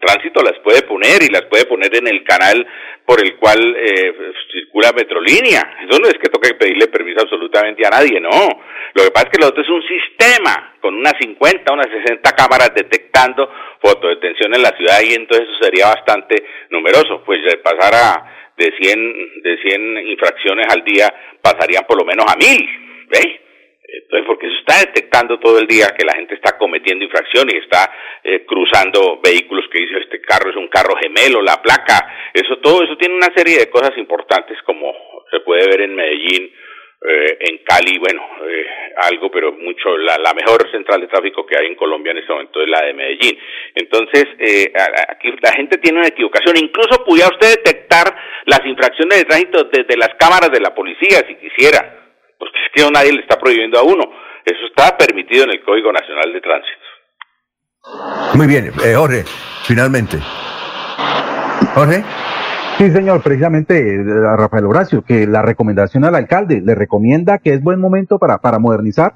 tránsito 0.00 0.42
las 0.42 0.58
puede 0.60 0.80
poner 0.82 1.22
y 1.22 1.28
las 1.28 1.42
puede 1.42 1.66
poner 1.66 1.94
en 1.94 2.08
el 2.08 2.24
canal 2.24 2.66
por 3.04 3.20
el 3.20 3.36
cual 3.36 3.76
circula 4.50 4.92
Metrolínea. 4.96 5.76
Eso 5.86 6.00
no 6.00 6.08
es 6.08 6.14
que 6.14 6.30
toque 6.30 6.54
pedirle 6.54 6.86
permiso 6.86 7.20
absolutamente 7.20 7.86
a 7.86 7.90
nadie, 7.90 8.18
no. 8.18 8.30
Lo 8.94 9.04
que 9.04 9.10
pasa 9.10 9.26
es 9.26 9.32
que 9.32 9.42
lo 9.42 9.48
otro 9.48 9.62
es 9.62 9.68
un 9.68 9.82
sistema 9.82 10.74
con 10.80 10.94
unas 10.94 11.12
50, 11.20 11.70
unas 11.70 11.88
60 11.88 12.32
cámaras 12.32 12.72
detectando 12.74 13.52
fotodetención 13.82 14.54
en 14.54 14.62
la 14.62 14.70
ciudad 14.70 15.00
y 15.02 15.12
entonces 15.12 15.48
eso 15.48 15.64
sería 15.64 15.88
bastante 15.88 16.42
numeroso. 16.70 17.22
Pues 17.26 17.40
pasar 17.62 17.94
a 17.94 18.52
de 18.56 18.72
100, 18.78 19.42
de 19.42 19.58
100 19.62 20.08
infracciones 20.08 20.66
al 20.70 20.84
día 20.84 21.12
pasarían 21.42 21.84
por 21.86 21.98
lo 21.98 22.04
menos 22.04 22.26
a 22.26 22.36
mil, 22.36 22.68
¿veis? 23.08 23.49
Entonces, 23.92 24.26
porque 24.26 24.48
se 24.48 24.58
está 24.58 24.86
detectando 24.86 25.38
todo 25.38 25.58
el 25.58 25.66
día 25.66 25.94
que 25.96 26.04
la 26.04 26.14
gente 26.14 26.34
está 26.34 26.56
cometiendo 26.56 27.04
infracciones 27.04 27.56
está 27.56 27.90
eh, 28.22 28.44
cruzando 28.46 29.20
vehículos 29.22 29.66
que 29.72 29.80
dice 29.80 29.98
este 29.98 30.20
carro 30.20 30.50
es 30.50 30.56
un 30.56 30.68
carro 30.68 30.96
gemelo, 30.96 31.42
la 31.42 31.60
placa, 31.62 32.30
eso 32.32 32.58
todo 32.58 32.84
eso 32.84 32.96
tiene 32.96 33.14
una 33.14 33.32
serie 33.34 33.58
de 33.58 33.70
cosas 33.70 33.96
importantes 33.98 34.56
como 34.64 34.94
se 35.30 35.40
puede 35.40 35.66
ver 35.66 35.82
en 35.82 35.94
Medellín 35.94 36.52
eh, 37.02 37.38
en 37.48 37.58
Cali, 37.64 37.96
bueno, 37.96 38.22
eh, 38.46 38.66
algo, 39.08 39.30
pero 39.30 39.52
mucho, 39.52 39.96
la, 39.96 40.18
la, 40.18 40.34
mejor 40.34 40.70
central 40.70 41.00
de 41.00 41.06
tráfico 41.06 41.46
que 41.46 41.56
hay 41.56 41.66
en 41.68 41.74
Colombia 41.74 42.12
en 42.12 42.18
este 42.18 42.30
momento 42.30 42.60
es 42.60 42.68
la 42.68 42.82
de 42.82 42.92
Medellín. 42.92 43.38
Entonces, 43.74 44.26
eh, 44.38 44.70
aquí 45.08 45.32
la 45.40 45.52
gente 45.52 45.78
tiene 45.78 46.00
una 46.00 46.08
equivocación. 46.08 46.58
Incluso 46.58 47.02
pudiera 47.02 47.30
usted 47.30 47.56
detectar 47.56 48.14
las 48.44 48.60
infracciones 48.66 49.16
de 49.16 49.24
tránsito 49.24 49.64
desde 49.64 49.96
las 49.96 50.10
cámaras 50.18 50.50
de 50.52 50.60
la 50.60 50.74
policía, 50.74 51.24
si 51.26 51.36
quisiera, 51.36 51.99
que 52.74 52.90
nadie 52.90 53.12
le 53.12 53.20
está 53.20 53.38
prohibiendo 53.38 53.78
a 53.78 53.82
uno. 53.82 54.04
Eso 54.44 54.66
está 54.66 54.96
permitido 54.96 55.44
en 55.44 55.50
el 55.50 55.62
Código 55.62 55.92
Nacional 55.92 56.32
de 56.32 56.40
Tránsito. 56.40 56.80
Muy 58.34 58.46
bien, 58.46 58.72
Jorge, 58.94 59.24
finalmente. 59.66 60.18
Jorge. 61.74 62.04
Sí, 62.78 62.90
señor, 62.90 63.22
precisamente 63.22 63.76
eh, 63.76 64.02
Rafael 64.38 64.64
Horacio, 64.64 65.04
que 65.06 65.26
la 65.26 65.42
recomendación 65.42 66.04
al 66.04 66.14
alcalde 66.14 66.62
le 66.64 66.74
recomienda 66.74 67.38
que 67.38 67.52
es 67.52 67.62
buen 67.62 67.78
momento 67.78 68.18
para, 68.18 68.38
para 68.38 68.58
modernizar. 68.58 69.12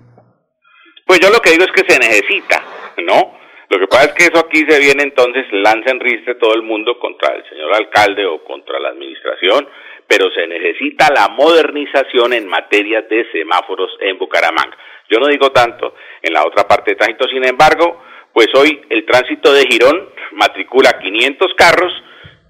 Pues 1.07 1.19
yo 1.21 1.31
lo 1.31 1.41
que 1.41 1.53
digo 1.53 1.65
es 1.65 1.73
que 1.73 1.91
se 1.91 1.99
necesita, 1.99 2.63
¿no? 2.99 3.39
Lo 3.71 3.79
que 3.79 3.87
pasa 3.87 4.05
es 4.05 4.13
que 4.13 4.25
eso 4.25 4.39
aquí 4.39 4.65
se 4.69 4.79
viene 4.79 5.05
entonces, 5.05 5.47
lanza 5.51 5.91
en 5.91 6.01
ristre 6.01 6.35
todo 6.35 6.55
el 6.55 6.63
mundo 6.63 6.99
contra 7.01 7.35
el 7.35 7.43
señor 7.49 7.75
alcalde 7.75 8.27
o 8.27 8.45
contra 8.45 8.79
la 8.79 8.91
administración, 8.91 9.67
pero 10.07 10.31
se 10.31 10.47
necesita 10.47 11.13
la 11.13 11.29
modernización 11.29 12.33
en 12.33 12.47
materia 12.49 13.03
de 13.03 13.31
semáforos 13.33 13.91
en 14.01 14.19
Bucaramanga. 14.19 14.77
Yo 15.09 15.19
no 15.19 15.29
digo 15.29 15.51
tanto 15.51 15.95
en 16.23 16.33
la 16.33 16.45
otra 16.45 16.67
parte 16.67 16.93
de 16.93 16.97
tránsito, 16.97 17.29
sin 17.29 17.45
embargo, 17.45 18.03
pues 18.33 18.49
hoy 18.55 18.81
el 18.91 19.05
tránsito 19.05 19.53
de 19.53 19.67
Girón 19.67 20.11
matricula 20.33 20.99
500 20.99 21.55
carros, 21.57 21.93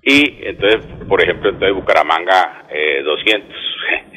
y 0.06 0.46
entonces, 0.46 0.80
por 1.08 1.22
ejemplo, 1.22 1.48
entonces 1.48 1.74
Bucaramanga 1.74 2.66
eh, 2.68 3.02
200. 3.02 3.56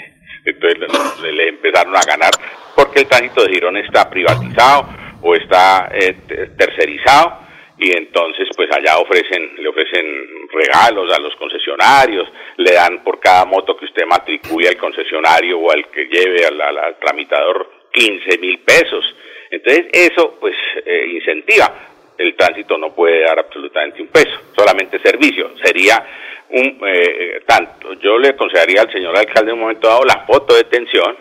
entonces 0.45 1.33
le, 1.33 1.49
empezaron 1.49 1.95
a 1.95 2.01
ganar 2.05 2.31
porque 2.75 3.01
el 3.01 3.07
tránsito 3.07 3.43
de 3.43 3.53
Girón 3.53 3.77
está 3.77 4.09
privatizado 4.09 4.89
o 5.21 5.33
está 5.35 5.89
eh, 5.93 6.15
tercerizado 6.57 7.46
y 7.79 7.95
entonces 7.95 8.47
pues 8.55 8.69
allá 8.71 8.97
ofrecen 8.97 9.51
le 9.57 9.67
ofrecen 9.69 10.05
regalos 10.51 11.13
a 11.13 11.19
los 11.19 11.35
concesionarios 11.35 12.27
le 12.57 12.71
dan 12.73 13.03
por 13.03 13.19
cada 13.19 13.45
moto 13.45 13.77
que 13.77 13.85
usted 13.85 14.05
matricule 14.05 14.69
al 14.69 14.77
concesionario 14.77 15.59
o 15.59 15.71
al 15.71 15.87
que 15.89 16.05
lleve 16.05 16.45
al, 16.45 16.59
al, 16.59 16.97
tramitador 16.99 17.69
15 17.91 18.37
mil 18.39 18.59
pesos 18.59 19.05
entonces 19.51 19.85
eso 19.93 20.37
pues 20.39 20.55
eh, 20.85 21.07
incentiva 21.13 21.71
el 22.17 22.35
tránsito 22.35 22.77
no 22.77 22.93
puede 22.93 23.21
dar 23.21 23.39
absolutamente 23.39 24.01
un 24.01 24.07
peso, 24.07 24.39
solamente 24.55 24.99
servicio. 24.99 25.51
Sería 25.63 26.03
un 26.49 26.79
eh, 26.87 27.41
tanto. 27.45 27.93
Yo 27.93 28.17
le 28.17 28.29
aconsejaría 28.29 28.81
al 28.81 28.91
señor 28.91 29.17
alcalde 29.17 29.51
en 29.51 29.55
un 29.55 29.61
momento 29.61 29.87
dado 29.87 30.03
la 30.03 30.25
foto 30.25 30.55
de 30.55 30.63
tensión 30.65 31.17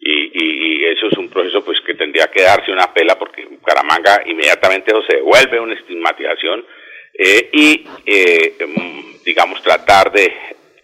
y, 0.00 0.30
y, 0.32 0.84
eso 0.86 1.08
es 1.08 1.18
un 1.18 1.28
proceso 1.28 1.62
pues 1.62 1.78
que 1.82 1.94
tendría 1.94 2.28
que 2.28 2.42
darse 2.42 2.72
una 2.72 2.92
pela 2.92 3.18
porque 3.18 3.42
en 3.42 3.58
Caramanga 3.58 4.22
inmediatamente 4.26 4.90
eso 4.90 5.02
se 5.02 5.16
devuelve 5.16 5.60
una 5.60 5.74
estigmatización 5.74 6.64
eh, 7.12 7.50
y 7.52 7.84
eh, 8.06 8.54
mm, 8.66 9.22
digamos 9.24 9.62
tratar 9.62 10.10
de 10.10 10.32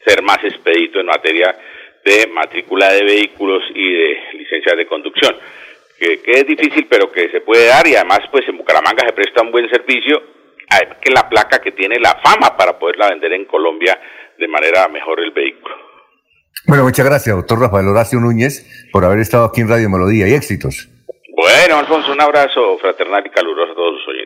ser 0.04 0.22
más 0.22 0.44
expedito 0.44 1.00
en 1.00 1.06
materia 1.06 1.56
de 2.04 2.26
matrícula 2.26 2.92
de 2.92 3.04
vehículos 3.04 3.62
y 3.74 3.92
de 3.92 4.18
licencias 4.34 4.76
de 4.76 4.86
conducción 4.86 5.34
que, 5.98 6.20
es 6.26 6.46
difícil 6.46 6.86
pero 6.88 7.10
que 7.10 7.30
se 7.30 7.40
puede 7.40 7.66
dar 7.68 7.86
y 7.86 7.94
además 7.94 8.20
pues 8.30 8.46
en 8.48 8.58
Bucaramanga 8.58 9.06
se 9.06 9.14
presta 9.14 9.42
un 9.42 9.50
buen 9.50 9.68
servicio 9.70 10.22
que 11.00 11.10
la 11.10 11.26
placa 11.26 11.60
que 11.60 11.72
tiene 11.72 11.98
la 11.98 12.20
fama 12.22 12.54
para 12.54 12.78
poderla 12.78 13.08
vender 13.08 13.32
en 13.32 13.46
Colombia 13.46 13.98
de 14.36 14.48
manera 14.48 14.88
mejor 14.88 15.20
el 15.20 15.30
vehículo. 15.30 15.85
Bueno, 16.66 16.82
muchas 16.82 17.06
gracias, 17.06 17.36
doctor 17.36 17.60
Rafael 17.60 17.86
Horacio 17.86 18.18
Núñez, 18.18 18.66
por 18.92 19.04
haber 19.04 19.20
estado 19.20 19.44
aquí 19.44 19.60
en 19.60 19.68
Radio 19.68 19.88
Melodía 19.88 20.26
y 20.26 20.34
éxitos. 20.34 20.88
Bueno, 21.36 21.78
Alfonso, 21.78 22.10
un 22.10 22.20
abrazo 22.20 22.76
fraternal 22.78 23.24
y 23.24 23.30
caluroso 23.30 23.70
a 23.70 23.74
todos 23.76 23.92
los 23.92 24.08
oyentes. 24.08 24.25